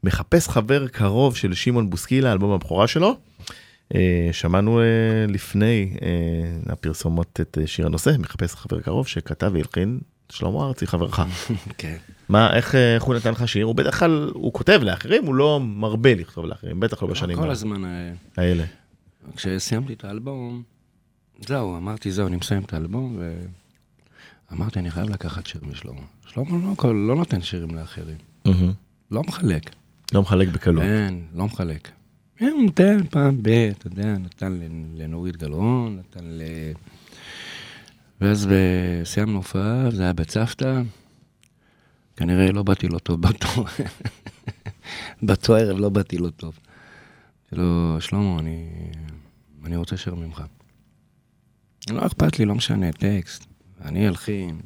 מחפש 0.03 0.47
חבר 0.47 0.87
קרוב 0.87 1.35
של 1.35 1.53
שמעון 1.53 1.89
בוסקילה, 1.89 2.31
אלבום 2.31 2.51
הבכורה 2.51 2.87
שלו. 2.87 3.15
אה, 3.95 4.29
שמענו 4.31 4.79
אה, 4.79 4.85
לפני 5.27 5.93
אה, 6.01 6.73
הפרסומות 6.73 7.39
את 7.41 7.57
שיר 7.65 7.85
הנושא, 7.85 8.11
מחפש 8.19 8.55
חבר 8.55 8.81
קרוב, 8.81 9.07
שכתב 9.07 9.51
והלחין 9.53 9.99
שלמה 10.31 10.65
ארצי 10.67 10.87
חברך. 10.87 11.19
כן. 11.77 11.97
מה, 12.29 12.53
איך, 12.55 12.75
אה, 12.75 12.95
איך 12.95 13.03
הוא 13.03 13.15
נתן 13.15 13.31
לך 13.31 13.47
שיר? 13.47 13.65
הוא 13.65 13.75
בדרך 13.75 13.99
כלל, 13.99 14.31
הוא 14.33 14.53
כותב 14.53 14.79
לאחרים, 14.83 15.25
הוא 15.25 15.35
לא 15.35 15.59
מרבה 15.59 16.15
לכתוב 16.15 16.45
לאחרים, 16.45 16.79
בטח 16.79 17.03
לא 17.03 17.09
בשנים 17.09 17.37
כל 17.37 17.49
ה- 17.49 17.51
הזמן, 17.51 17.85
אה, 17.85 18.11
האלה. 18.37 18.63
כשסיימתי 19.35 19.93
את 19.93 20.03
האלבום, 20.03 20.63
זהו, 21.47 21.77
אמרתי, 21.77 22.11
זהו, 22.11 22.27
אני 22.27 22.35
מסיים 22.35 22.61
את 22.63 22.73
האלבום, 22.73 23.19
ואמרתי, 24.51 24.79
אני 24.79 24.91
חייב 24.91 25.09
לקחת 25.09 25.45
שיר 25.45 25.61
משלמה. 25.63 26.01
שלמה 26.27 26.49
לא, 26.69 26.75
כל- 26.75 27.05
לא 27.07 27.15
נותן 27.15 27.41
שירים 27.41 27.75
לאחרים. 27.75 28.17
לא 29.11 29.21
מחלק. 29.27 29.69
לא 30.13 30.21
מחלק 30.21 30.47
בקלות. 30.47 30.83
אין, 30.83 31.25
לא 31.35 31.45
מחלק. 31.45 31.89
אה, 32.41 32.47
הוא 32.49 32.63
נותן 32.63 32.97
פעם 33.09 33.37
ב, 33.41 33.47
אתה 33.47 33.87
יודע, 33.87 34.05
נתן 34.17 34.59
לנורית 34.95 35.37
גלאון, 35.37 35.97
נתן 35.99 36.23
ל... 36.23 36.41
ואז 38.21 38.47
סיימנו 39.03 39.37
הופעה, 39.37 39.91
זה 39.91 40.03
היה 40.03 40.13
בצוותא, 40.13 40.81
כנראה 42.15 42.51
לא 42.51 42.63
באתי 42.63 42.87
לו 42.87 42.99
טוב 42.99 43.21
באותו, 43.21 43.65
באותו 45.21 45.55
ערב 45.55 45.77
לא 45.77 45.89
באתי 45.89 46.17
לו 46.17 46.29
טוב. 46.29 46.59
אמרתי 47.53 47.61
לו, 47.61 48.01
שלמה, 48.01 48.39
אני, 48.39 48.69
אני 49.65 49.75
רוצה 49.75 49.97
שיר 49.97 50.15
ממך. 50.15 50.43
לא 51.89 52.05
אכפת 52.05 52.39
לי, 52.39 52.45
לא 52.45 52.55
משנה, 52.55 52.91
טקסט, 52.91 53.45
אני 53.81 54.07
אלחין, 54.07 54.59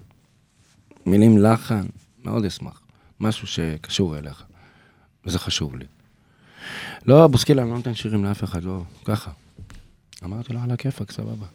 מילים 1.05 1.37
לחן, 1.37 1.85
מאוד 2.23 2.45
אשמח. 2.45 2.81
משהו 3.19 3.47
שקשור 3.47 4.17
אליך, 4.17 4.43
וזה 5.25 5.39
חשוב 5.39 5.75
לי. 5.75 5.85
לא, 7.05 7.27
בוסקילה, 7.27 7.61
אני 7.61 7.71
לא 7.71 7.77
נותן 7.77 7.93
שירים 7.93 8.25
לאף 8.25 8.43
אחד, 8.43 8.63
לא, 8.63 8.83
ככה. 9.05 9.31
אמרתי 10.23 10.53
לו, 10.53 10.59
על 10.59 10.71
הכיפאק, 10.71 11.11
סבבה. 11.11 11.45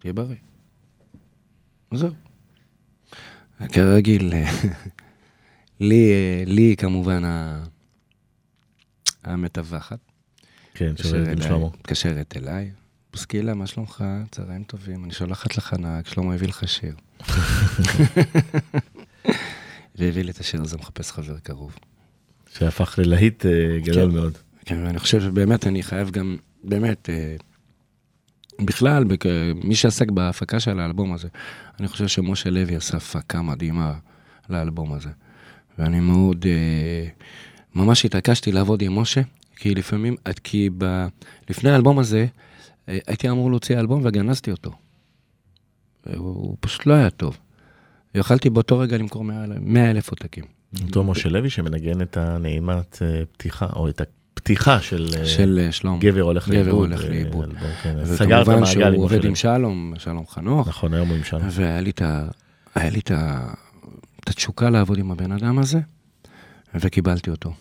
תהיה 0.00 0.12
בריא. 0.12 0.36
זהו. 1.94 2.10
כרגיל, 3.72 4.32
לי, 5.80 6.12
לי 6.46 6.74
כמובן 6.78 7.22
המתווכת. 9.24 9.98
כן, 10.74 10.92
אליי- 11.14 11.42
שלמה. 11.42 11.66
מתקשרת 11.66 12.36
אליי, 12.36 12.70
בוסקילה, 13.12 13.54
מה 13.54 13.66
שלומך? 13.66 14.04
צהריים 14.30 14.64
טובים, 14.64 15.04
אני 15.04 15.12
שולחת 15.12 15.56
לך 15.56 15.74
נהג, 15.74 16.06
שלמה 16.06 16.34
הביא 16.34 16.48
לך 16.48 16.68
שיר. 16.68 16.94
והביא 19.96 20.22
לי 20.24 20.30
את 20.30 20.38
השיר 20.40 20.62
הזה, 20.62 20.76
מחפש 20.76 21.10
חבר 21.12 21.38
קרוב. 21.38 21.76
שהפך 22.54 22.98
ללהיט 22.98 23.46
אה, 23.46 23.50
גדול 23.84 24.10
כן. 24.10 24.16
מאוד. 24.16 24.38
כן, 24.64 24.84
ואני 24.86 24.98
חושב 24.98 25.20
שבאמת 25.20 25.66
אני 25.66 25.82
חייב 25.82 26.10
גם, 26.10 26.36
באמת, 26.64 27.10
אה, 27.10 27.36
בכלל, 28.60 29.04
בכ- 29.04 29.26
מי 29.64 29.74
שעסק 29.74 30.10
בהפקה 30.10 30.60
של 30.60 30.80
האלבום 30.80 31.12
הזה, 31.12 31.28
אני 31.80 31.88
חושב 31.88 32.06
שמשה 32.06 32.50
לוי 32.50 32.76
עשה 32.76 32.96
הפקה 32.96 33.42
מדהימה 33.42 33.94
לאלבום 34.50 34.92
הזה. 34.92 35.10
ואני 35.78 36.00
מאוד, 36.00 36.46
אה, 36.46 37.08
ממש 37.74 38.04
התעקשתי 38.04 38.52
לעבוד 38.52 38.82
עם 38.82 38.98
משה, 38.98 39.20
כי 39.56 39.74
לפעמים, 39.74 40.14
כי 40.44 40.70
ב, 40.78 41.06
לפני 41.50 41.70
האלבום 41.70 41.98
הזה, 41.98 42.26
אה, 42.88 42.98
הייתי 43.06 43.30
אמור 43.30 43.50
להוציא 43.50 43.78
אלבום 43.78 44.00
וגנזתי 44.04 44.50
אותו. 44.50 44.70
הוא, 46.06 46.16
הוא 46.18 46.56
פשוט 46.60 46.86
לא 46.86 46.94
היה 46.94 47.10
טוב. 47.10 47.38
יכלתי 48.14 48.50
באותו 48.50 48.78
רגע 48.78 48.96
למכור 48.98 49.24
100 49.60 49.90
אלף 49.90 50.10
עותקים. 50.10 50.44
אותו 50.86 51.04
משה 51.04 51.28
לוי 51.28 51.50
שמנגן 51.50 52.02
את 52.02 52.16
הנעימת 52.16 52.98
אה, 53.02 53.22
פתיחה, 53.32 53.66
או 53.76 53.88
את 53.88 54.00
הפתיחה 54.36 54.80
של 54.80 55.06
אה, 55.18 55.26
של 55.26 55.60
אה, 55.62 55.72
שלום. 55.72 55.98
גבר 56.00 56.20
הולך 56.20 56.48
גבר 56.48 56.62
לאיבוד. 56.62 56.88
הולך 56.88 57.04
אה, 57.04 57.08
לאיבוד. 57.08 57.54
כן. 57.82 57.98
אז 57.98 58.16
סגר 58.18 58.42
את 58.42 58.48
וכמובן 58.48 58.62
המעגל 58.62 58.72
שהוא 58.72 58.84
עם 58.84 58.94
עובד 58.94 59.16
משה 59.18 59.26
עם 59.26 59.28
לוי. 59.28 59.36
שלום, 59.36 59.94
שלום 59.98 60.26
חנוך. 60.26 60.68
נכון, 60.68 60.94
היום 60.94 61.08
הוא 61.08 61.16
עם 61.16 61.24
שלום. 61.24 61.42
והיה 61.50 61.80
לי 62.90 63.00
את 63.00 63.12
התשוקה 64.26 64.70
לעבוד 64.70 64.98
עם 64.98 65.10
הבן 65.10 65.32
אדם 65.32 65.58
הזה, 65.58 65.78
וקיבלתי 66.74 67.30
אותו. 67.30 67.52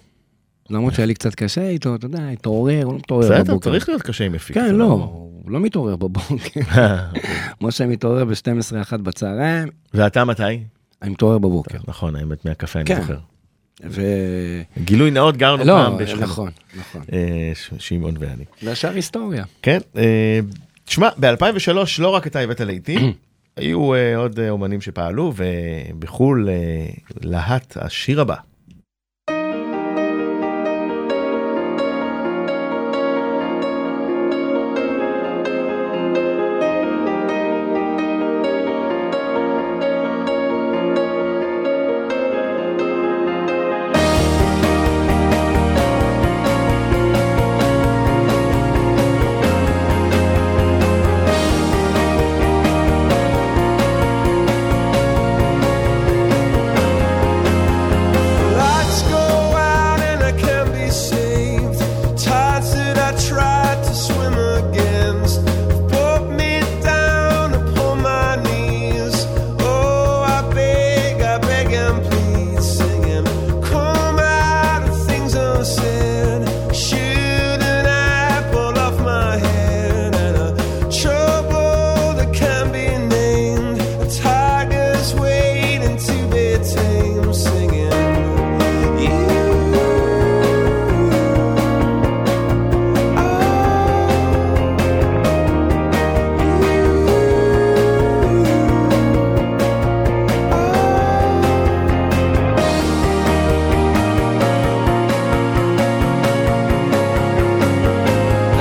למרות 0.70 0.94
שהיה 0.94 1.06
לי 1.06 1.14
קצת 1.14 1.36
קשה 1.36 1.68
איתו, 1.68 1.96
אתה 1.96 2.06
יודע, 2.06 2.30
התעורר, 2.30 2.84
הוא 2.84 2.94
לא 2.94 3.00
מתעורר 3.00 3.26
בסדר, 3.26 3.44
בבוקר. 3.44 3.70
צריך 3.70 3.90
להיות 3.90 4.02
קשה 4.02 4.26
עם 4.26 4.32
מפיק. 4.32 4.58
כן, 4.58 4.68
זה 4.68 4.74
לא, 4.74 4.92
הוא 5.44 5.52
לא 5.52 5.60
מתעורר 5.60 5.96
בבוקר. 5.96 6.62
משה 7.62 7.86
מתעורר 7.86 8.26
ב-12-1 8.26 8.98
בצהריים, 8.98 9.68
ואתה 9.94 10.26
מתי? 10.26 10.44
אני 11.02 11.10
מתעורר 11.10 11.38
בבוקר. 11.38 11.78
נכון, 11.88 12.16
האמת, 12.16 12.46
מהקפה 12.46 12.80
אני 12.80 12.88
כן. 12.88 13.02
זוכר. 13.02 13.18
ו... 13.84 14.02
גילוי 14.84 15.12
נאות, 15.12 15.38
גרנו 15.38 15.64
לא, 15.64 15.74
פעם 15.74 15.98
בשכנות. 15.98 16.22
נכון, 16.24 16.52
נכון. 16.80 17.02
אה, 17.14 17.52
שמעון 17.80 18.16
ואני. 18.20 18.44
והשאר 18.64 18.94
היסטוריה. 18.94 19.44
כן, 19.62 19.80
אה, 19.98 20.40
תשמע, 20.86 21.10
ב-2003 21.20 21.78
לא 22.00 22.10
רק 22.10 22.28
אתה 22.28 22.40
הבאת 22.40 22.62
לעיתים, 22.62 23.14
היו 23.58 23.94
אה, 23.94 24.18
עוד 24.18 24.40
אומנים 24.50 24.82
שפעלו, 24.82 25.34
ובחו"ל 25.36 26.50
אה, 26.50 26.88
להט 27.22 27.78
השיר 27.82 28.22
הבא. 28.22 28.36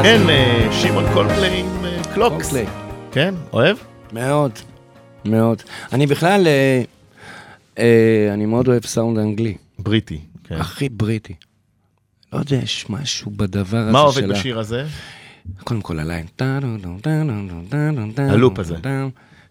כן, 0.05 0.28
אה, 0.28 0.68
שמעון 0.72 1.05
קולפליי 1.12 1.61
עם 1.61 1.84
אה, 1.84 2.02
Clocks. 2.14 2.55
כן, 3.12 3.34
אוהב? 3.52 3.76
מאוד, 4.12 4.50
מאוד. 5.24 5.62
אני 5.92 6.07
בכלל, 6.07 6.46
אה, 7.78 8.30
אני 8.34 8.46
מאוד 8.46 8.68
אוהב 8.68 8.84
סאונד 8.84 9.18
אנגלי. 9.18 9.57
בריטי. 9.78 10.20
כן. 10.44 10.55
הכי 10.55 10.88
בריטי. 10.88 11.34
לא 12.32 12.38
יודע, 12.38 12.57
יש 12.57 12.90
משהו 12.90 13.30
בדבר 13.30 13.78
הזה 13.78 13.92
מה 13.92 14.00
עובד 14.00 14.28
בשיר 14.28 14.59
הזה? 14.59 14.86
קודם 15.64 15.80
כל 15.80 15.98
ה 15.99 16.03
line. 16.03 16.26
ה 18.18 18.26
loop 18.26 18.59
הזה. 18.59 18.76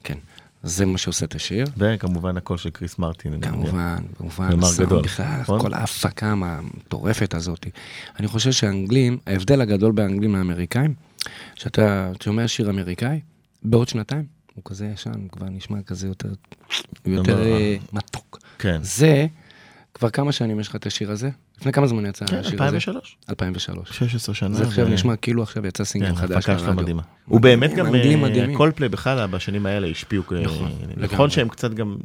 כן, 0.04 0.18
זה 0.64 0.86
מה 0.86 0.98
שעושה 0.98 1.26
את 1.26 1.36
השיר. 1.36 1.66
וכמובן 1.78 2.38
הקול 2.38 2.58
של 2.58 2.70
כריס 2.70 3.00
מרטין. 3.00 3.42
כמובן, 3.42 3.96
כמובן, 4.18 4.60
הסאונד 4.60 4.88
גדול, 4.88 5.04
בכלל, 5.04 5.40
נכון? 5.42 5.62
כל 5.62 5.74
ההפקה 5.74 6.32
המטורפת 6.32 7.34
הזאת. 7.34 7.68
אני 8.20 8.28
חושב 8.28 8.52
שהאנגלים, 8.52 9.18
ההבדל 9.28 9.62
הגדול 9.62 9.92
באנגלים 9.92 10.32
מהאמריקאים, 10.32 10.94
שאתה 11.56 12.12
שומע 12.24 12.48
שיר 12.48 12.70
אמריקאי, 12.70 13.20
בעוד 13.64 13.88
שנתיים, 13.88 14.26
הוא 14.56 14.64
כזה 14.66 14.86
ישן, 14.86 15.12
הוא 15.14 15.30
כבר 15.30 15.50
נשמע 15.50 15.82
כזה 15.82 16.08
יותר, 16.08 16.34
יותר 17.06 17.44
אה, 17.44 17.76
מתוק. 17.94 18.40
כן. 18.60 18.80
זה, 18.82 19.28
כבר 19.94 20.10
כמה 20.10 20.32
שנים 20.32 20.60
יש 20.60 20.68
לך 20.68 20.76
את 20.76 20.86
השיר 20.86 21.12
הזה? 21.12 21.30
לפני 21.64 21.74
כמה 21.74 21.88
זמן 21.88 22.06
יצא 22.06 22.26
כן, 22.26 22.38
השיר 22.38 22.64
הזה? 22.64 22.76
2003. 22.76 23.18
2003. 23.30 23.90
16 23.98 24.36
שנה. 24.36 24.56
זה 24.56 24.64
עכשיו 24.64 24.86
ו- 24.86 24.90
נשמע 24.90 25.16
כאילו 25.16 25.44
עכשיו 25.44 25.68
יצא 25.68 25.78
כן, 25.78 25.84
סינגל 25.84 26.16
חדש 26.16 26.32
ההפקה 26.36 26.58
שלו 26.60 26.68
לרדיו. 26.68 26.82
מדהימה. 26.84 27.02
הוא 27.26 27.42
באמת 27.42 27.74
גם. 27.74 27.88
קולפליי 28.58 28.90
בכלל 28.90 29.28
בשנים 29.28 29.66
האלה 29.66 29.88
השפיעו, 29.88 30.24
אה, 30.36 30.42
נכון, 30.42 30.72
נכון. 30.98 31.30
שהם 31.30 31.50
קצת 31.50 31.74
גם 31.74 31.96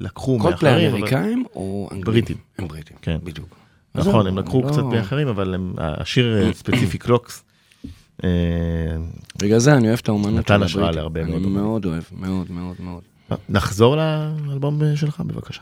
לקחו 0.00 0.38
מאחרים, 0.38 0.88
אבל- 0.90 0.98
אמריקאים 0.98 1.44
או 1.54 1.88
אנגלים? 1.92 2.04
בריטים. 2.04 2.36
הם 2.58 2.68
בריטים, 2.68 2.96
כן. 3.02 3.18
בדיוק. 3.24 3.56
נכון, 3.94 4.26
הם 4.26 4.38
לקחו 4.38 4.62
לא- 4.62 4.68
קצת 4.72 4.82
מאחרים, 4.82 5.28
אבל 5.28 5.54
השיר 5.78 6.42
אה, 6.46 6.52
ספציפי 6.60 6.98
קלוקס, 6.98 7.44
אה, 8.24 8.28
בגלל 9.42 9.58
זה 9.58 9.74
אני 9.74 9.88
אוהב 9.88 9.98
את 10.02 10.08
האומנות 10.08 10.34
נתן 10.38 10.58
של 10.58 10.64
השראה 10.64 10.84
הבריטים. 10.88 11.00
להרבה 11.00 11.24
מאוד 11.24 11.42
אני. 11.42 11.50
מאוד 11.52 11.84
אוהב, 11.84 12.02
מאוד 12.12 12.50
מאוד 12.50 12.76
מאוד. 12.80 13.02
נחזור 13.48 13.96
לאלבום 13.96 14.82
אה, 14.82 14.96
שלך 14.96 15.20
בבקשה. 15.20 15.60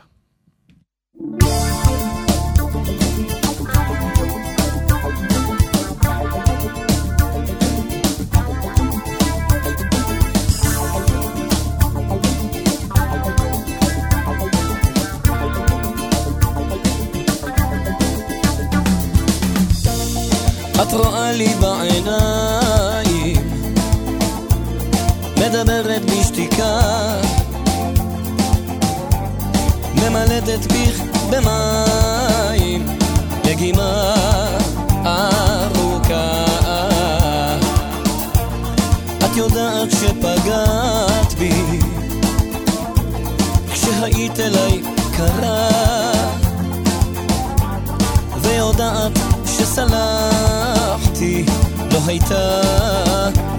את 20.87 20.93
רואה 20.93 21.31
לי 21.31 21.47
בעיניים, 21.59 23.37
מדברת 25.37 26.01
בשתיקה, 26.05 26.79
ממלאת 29.95 30.49
את 30.49 30.71
פיך 30.71 31.01
במים, 31.29 32.85
לגימה 33.45 34.15
ארוכה. 35.05 36.45
את 39.25 39.35
יודעת 39.35 39.91
שפגעת 39.91 41.33
בי, 41.37 41.79
כשהיית 43.73 44.39
אליי 44.39 44.81
קרה. 45.17 45.69
ויודעת 48.41 49.11
שסלחתי, 51.17 51.43
לא 51.91 51.99
הייתה 52.07 52.61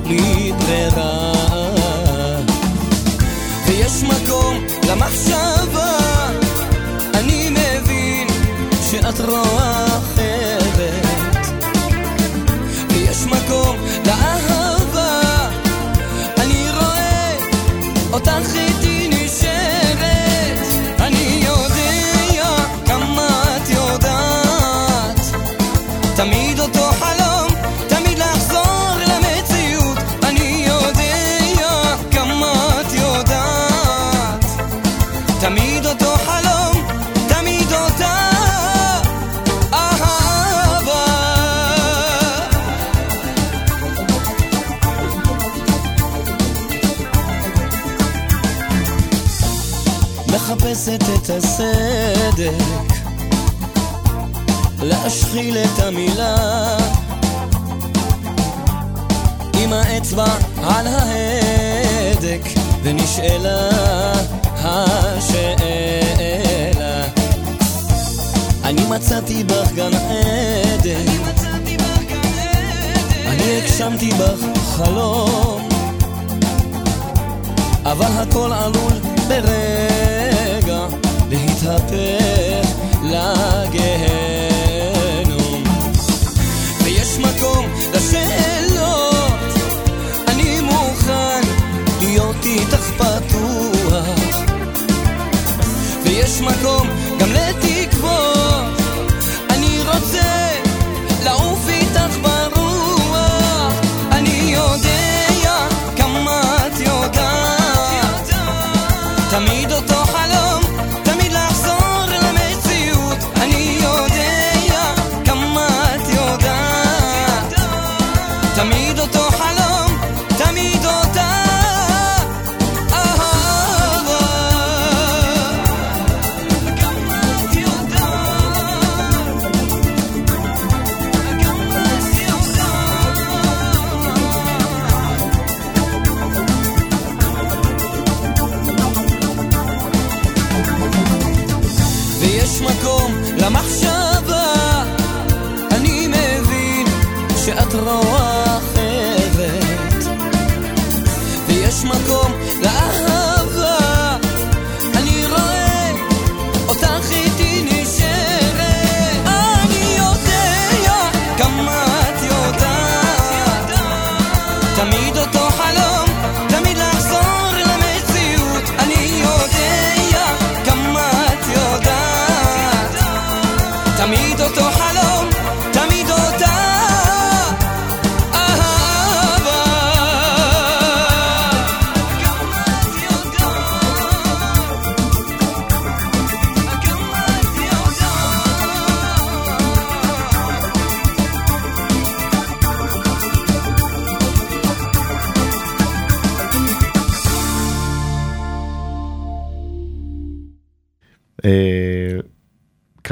לי 0.04 0.52
ברירה. 0.58 1.32
ויש 3.66 4.02
מקום 4.02 4.64
למחשבה, 4.88 5.98
אני 7.14 7.50
מבין 7.50 8.28
שאת 8.90 9.20
רואה 9.20 9.86
אחרת. 9.86 11.06
ויש 12.90 13.26
מקום 13.26 13.76
מחפשת 50.88 51.02
את 51.14 51.30
הסדק, 51.30 52.52
להשחיל 54.82 55.58
את 55.58 55.78
המילה, 55.82 56.76
עם 59.54 59.72
האצבע 59.72 60.34
על 60.64 60.86
ההדק, 60.86 62.42
ונשאלה 62.82 63.68
השאלה. 64.56 65.58
אני 68.64 68.86
מצאתי 68.90 69.44
בך 69.44 69.72
גן 69.74 69.94
עדן, 69.94 71.06
אני 73.26 73.58
הגשמתי 73.58 74.10
בך 74.10 74.40
חלום, 74.76 75.68
אבל 77.84 78.12
הכל 78.22 78.52
עלול 78.52 78.92
ברגע 79.28 79.77
fíjate 81.68 82.62
la 83.02 83.66
guerra. 83.70 84.07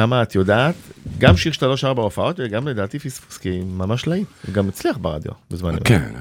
כמה 0.06 0.22
את 0.22 0.34
יודעת, 0.34 0.74
גם 1.18 1.36
שיר 1.36 1.52
שאתה 1.52 1.66
לא 1.66 1.76
שר 1.76 1.94
בהופעות 1.94 2.40
וגם 2.40 2.68
לדעתי 2.68 2.98
פספוס, 2.98 3.38
כי 3.38 3.60
ממש 3.60 4.06
להיט, 4.06 4.28
הוא 4.46 4.54
גם 4.54 4.68
הצליח 4.68 4.96
ברדיו 4.96 5.32
בזמן 5.50 5.70
אמת. 5.74 5.82
כן, 5.84 6.12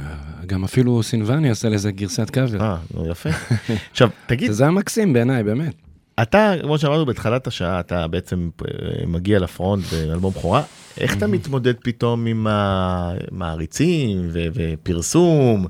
גם 0.46 0.64
אפילו 0.64 1.04
סינבני 1.04 1.50
עשה 1.50 1.70
לזה 1.70 1.92
גרסת 1.92 2.30
קאבר. 2.30 2.62
אה, 2.62 2.78
נו 2.94 3.10
יפה. 3.12 3.30
עכשיו, 3.92 4.10
תגיד, 4.26 4.52
זה 4.52 4.64
היה 4.64 4.72
מקסים 4.72 5.14
בעיניי, 5.14 5.44
באמת. 5.44 5.74
אתה, 6.22 6.54
כמו 6.62 6.78
שאמרנו 6.78 7.06
בתחילת 7.06 7.48
השעה, 7.48 7.80
אתה 7.80 8.08
בעצם 8.08 8.50
אה, 8.62 9.06
מגיע 9.08 9.40
לפרונט 9.40 9.84
באלבום 9.92 10.34
בכורה, 10.34 10.64
איך 10.98 11.18
אתה 11.18 11.28
מתמודד 11.28 11.74
פתאום 11.84 12.26
עם 12.26 12.48
המעריצים 12.50 14.30
ופרסום 14.32 15.66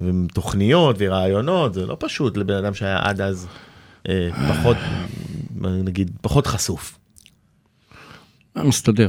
ותוכניות 0.00 0.96
ורעיונות, 0.98 1.74
זה 1.74 1.86
לא 1.86 1.96
פשוט 2.00 2.36
לבן 2.36 2.54
אדם 2.54 2.74
שהיה 2.74 2.98
עד 3.02 3.20
אז 3.20 3.46
אה, 4.08 4.28
פחות, 4.48 4.76
נגיד, 5.60 6.10
פחות 6.20 6.46
חשוף. 6.46 6.99
אני 8.56 8.68
מסתדר. 8.68 9.08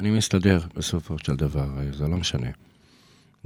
אני 0.00 0.10
מסתדר 0.10 0.60
בסופו 0.74 1.18
של 1.18 1.36
דבר, 1.36 1.68
זה 1.92 2.08
לא 2.08 2.16
משנה. 2.16 2.50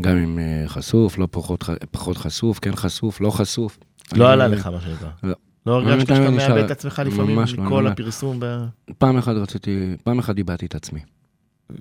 גם 0.01 0.17
אם 0.17 0.39
אה, 0.39 0.65
חשוף, 0.67 1.19
לא 1.19 1.29
פחות, 1.31 1.65
פחות 1.91 2.17
חשוף, 2.17 2.59
כן 2.59 2.77
חשוף, 2.77 3.21
לא 3.21 3.31
חשוף. 3.31 3.79
לא 4.17 4.33
עלה 4.33 4.49
לך 4.49 4.67
מה 4.67 4.81
שנקרא. 4.81 5.11
לא. 5.23 5.35
לא 5.67 5.73
הרגשת 5.75 6.07
שאתה 6.07 6.31
מאבד 6.31 6.65
את 6.65 6.71
עצמך 6.71 7.03
לפעמים 7.07 7.39
לא, 7.39 7.65
מכל 7.65 7.87
הפרסום? 7.87 8.41
ב- 8.41 8.65
פעם 8.99 9.17
אחת 9.17 9.37
רציתי, 9.37 9.97
פעם 10.05 10.19
אחת 10.19 10.39
איבדתי 10.39 10.67
את 10.67 10.75
עצמי. 10.75 11.01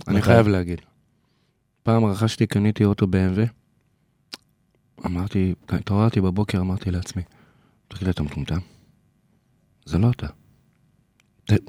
אני? 0.08 0.22
חייב 0.22 0.48
להגיד. 0.48 0.82
פעם 1.84 2.06
רכשתי, 2.06 2.48
קניתי 2.48 2.86
אוטו 2.86 3.06
BMW, 3.06 3.50
אמרתי, 5.06 5.54
התעוררתי 5.70 6.22
בבוקר, 6.22 6.60
אמרתי 6.60 6.92
לעצמי, 6.92 7.24
תגיד, 7.88 8.08
אתה 8.08 8.24
מטומטם? 8.24 8.60
זה 9.86 9.98
לא 9.98 10.10
אתה. 10.12 10.28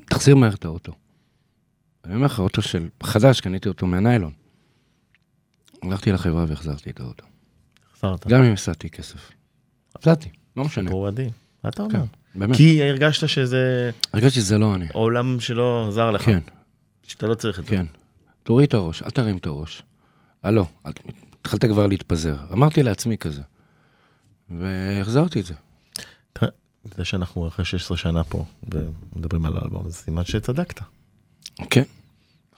תחזיר 0.05 0.37
מהר 0.37 0.55
את 0.55 0.65
האוטו. 0.65 0.93
אני 2.05 2.15
אומר 2.15 2.27
לך, 2.27 2.41
אוטו 2.41 2.63
של 2.63 2.89
חדש, 3.03 3.41
קניתי 3.41 3.69
אותו 3.69 3.87
מהניילון. 3.87 4.33
הלכתי 5.83 6.13
לחברה 6.13 6.45
והחזרתי 6.49 6.91
את 6.91 7.01
האוטו. 7.01 7.25
החזרת. 7.93 8.27
גם 8.27 8.43
אם 8.43 8.53
הפסדתי 8.53 8.91
כסף. 8.91 9.31
הפסדתי, 9.97 10.29
לא 10.57 10.65
משנה. 10.65 10.85
סיפור 10.85 11.07
מדהים. 11.11 11.31
מה 11.65 11.71
אתה 11.71 11.83
אומר? 11.83 11.93
כן, 11.93 12.05
באמת. 12.35 12.57
כי 12.57 12.83
הרגשת 12.83 13.29
שזה 13.29 13.91
הרגשתי 14.13 14.41
שזה 14.41 14.59
לא 14.59 14.75
אני. 14.75 14.87
עולם 14.93 15.41
שלא 15.41 15.89
עזר 15.89 16.11
לך. 16.11 16.23
כן, 16.23 16.39
שאתה 17.03 17.27
לא 17.27 17.35
צריך 17.35 17.59
את 17.59 17.65
זה. 17.65 17.71
כן. 17.71 17.87
תוריד 18.43 18.69
את 18.69 18.75
הראש, 18.75 19.03
אל 19.03 19.11
תרים 19.11 19.37
את 19.37 19.47
הראש. 19.47 19.83
הלו, 20.43 20.67
התחלת 20.85 21.65
כבר 21.65 21.87
להתפזר. 21.87 22.37
אמרתי 22.53 22.83
לעצמי 22.83 23.19
כזה. 23.19 23.43
והחזרתי 24.51 25.41
את 25.41 25.47
זה. 25.47 25.55
זה 26.97 27.05
שאנחנו 27.05 27.49
אחרי 27.49 27.65
16 27.65 27.97
שנה 27.97 28.25
פה 28.25 28.45
ומדברים 28.73 29.47
על 29.47 29.57
האלבום, 29.57 29.91
זה 29.91 29.97
סימן 29.97 30.25
שצדקת. 30.25 30.81
כן, 31.71 31.83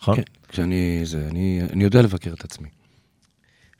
נכון? 0.03 0.16
כן. 0.16 0.22
כשאני, 0.49 1.01
זה, 1.05 1.28
אני, 1.30 1.61
אני 1.72 1.84
יודע 1.84 2.03
לבקר 2.03 2.32
את 2.32 2.45
עצמי. 2.45 2.68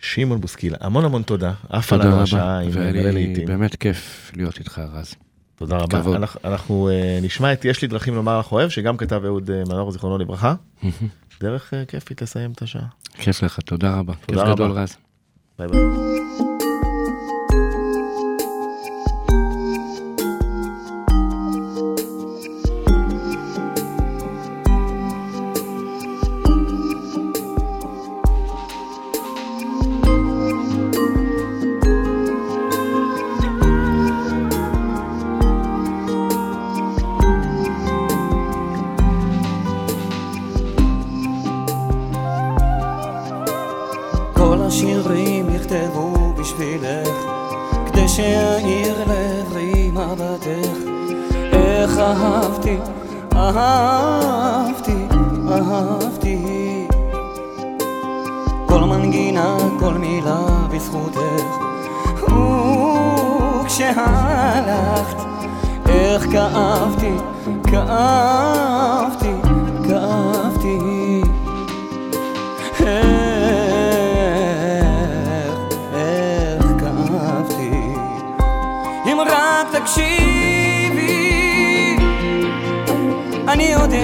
שמעון 0.01 0.41
בוסקילה, 0.41 0.77
המון 0.81 1.05
המון 1.05 1.23
תודה. 1.23 1.53
עף 1.69 1.91
תודה 1.91 2.09
רבה. 2.11 2.23
השעה 2.23 2.61
עם 2.61 2.71
מלא 2.71 3.11
לעיתים. 3.11 3.47
באמת 3.47 3.77
כיף 3.77 4.33
להיות 4.37 4.59
איתך, 4.59 4.83
רז. 4.93 5.15
תודה 5.57 5.77
רבה. 5.77 6.01
כבוד. 6.01 6.15
אנחנו- 6.17 6.41
אנחנו 6.45 6.89
אה, 6.91 7.19
נשמע 7.23 7.53
את 7.53 7.65
יש 7.65 7.83
לי 7.83 7.89
דרכים 7.89 8.15
לומר 8.15 8.39
לך 8.39 8.53
אוהב, 8.53 8.69
שגם 8.69 8.97
כתב 8.97 9.21
אהוד 9.25 9.51
אה, 9.51 9.63
מנור 9.69 9.91
זיכרונו 9.93 10.19
לברכה. 10.19 10.55
דרך 11.41 11.75
אה, 11.75 11.85
כיפית 11.85 12.23
לסיים 12.23 12.53
את 12.53 12.63
השעה. 12.63 12.87
כיף 13.15 13.43
לך, 13.43 13.61
תודה 13.61 13.99
רבה. 13.99 14.13
כיף 14.27 14.37
רבה. 14.39 14.55
גדול, 14.55 14.71
רז. 14.71 14.97
ביי 15.59 15.69
ביי. 15.69 15.81
אהבתי, 53.37 55.07
אהבתי. 55.49 56.87
כל 58.67 58.81
מנגינה, 58.81 59.57
כל 59.81 59.95
מילה 59.95 60.47
בזכותך. 60.71 61.65
וכשהלכת, 63.65 65.17
איך 65.89 66.27
כאבתי, 66.33 67.13
כאבתי, 67.71 69.33
כאבתי. 69.89 70.79
איך, 72.81 72.89
איך 75.95 76.67
כאבתי. 76.81 77.71
אם 79.07 79.19
רק 79.21 79.67
תקשיבי, 79.73 80.44
יודע. 83.75 83.97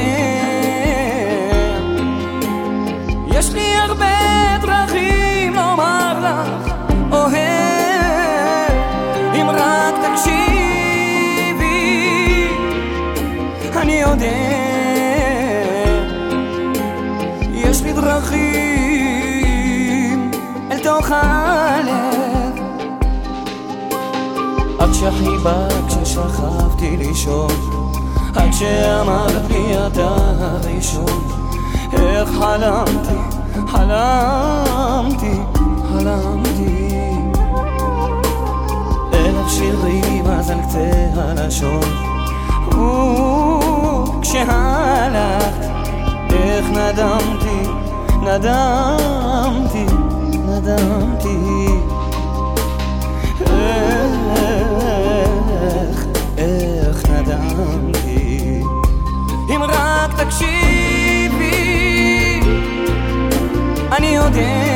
יש 3.27 3.53
לי 3.55 3.77
הרבה 3.77 4.59
דרכים 4.62 5.55
לומר 5.55 6.14
לך, 6.25 6.73
אוהב. 7.12 8.71
אם 9.35 9.47
רק 9.51 9.95
תקשיבי, 10.05 10.39
אני 13.77 13.93
יודע. 13.93 14.27
יש 17.55 17.83
לי 17.83 17.93
דרכים 17.93 18.41
אל 20.71 20.79
תוך 20.83 21.11
הלב. 21.11 22.61
עד 24.79 24.93
שחיבה 24.93 25.68
כששכבתי 25.89 26.97
לישון, 26.97 27.51
עד 28.37 28.53
שאמרת 28.53 29.51
לי 29.51 29.87
אתה 29.87 30.16
הראשון, 30.41 31.28
איך 31.93 32.28
חלמתי, 32.28 33.18
חלמתי, 33.68 35.41
חלמתי. 35.89 36.91
אלף 39.14 39.49
שירים 39.49 40.26
אז 40.26 40.51
על 40.51 40.59
קצה 40.62 40.91
הלשון, 41.16 41.81
וכשהלכת, 44.18 45.70
איך 46.33 46.66
נדמתי, 46.70 47.68
נדמתי, 48.22 49.87
נדמתי. 50.33 51.66
איך, 55.61 56.07
איך 56.39 57.11
נדמתי. 57.11 58.10
אם 59.51 59.63
רק 59.63 60.21
תקשיבי, 60.21 61.51
אני 63.93 64.07
יודע. 64.07 64.70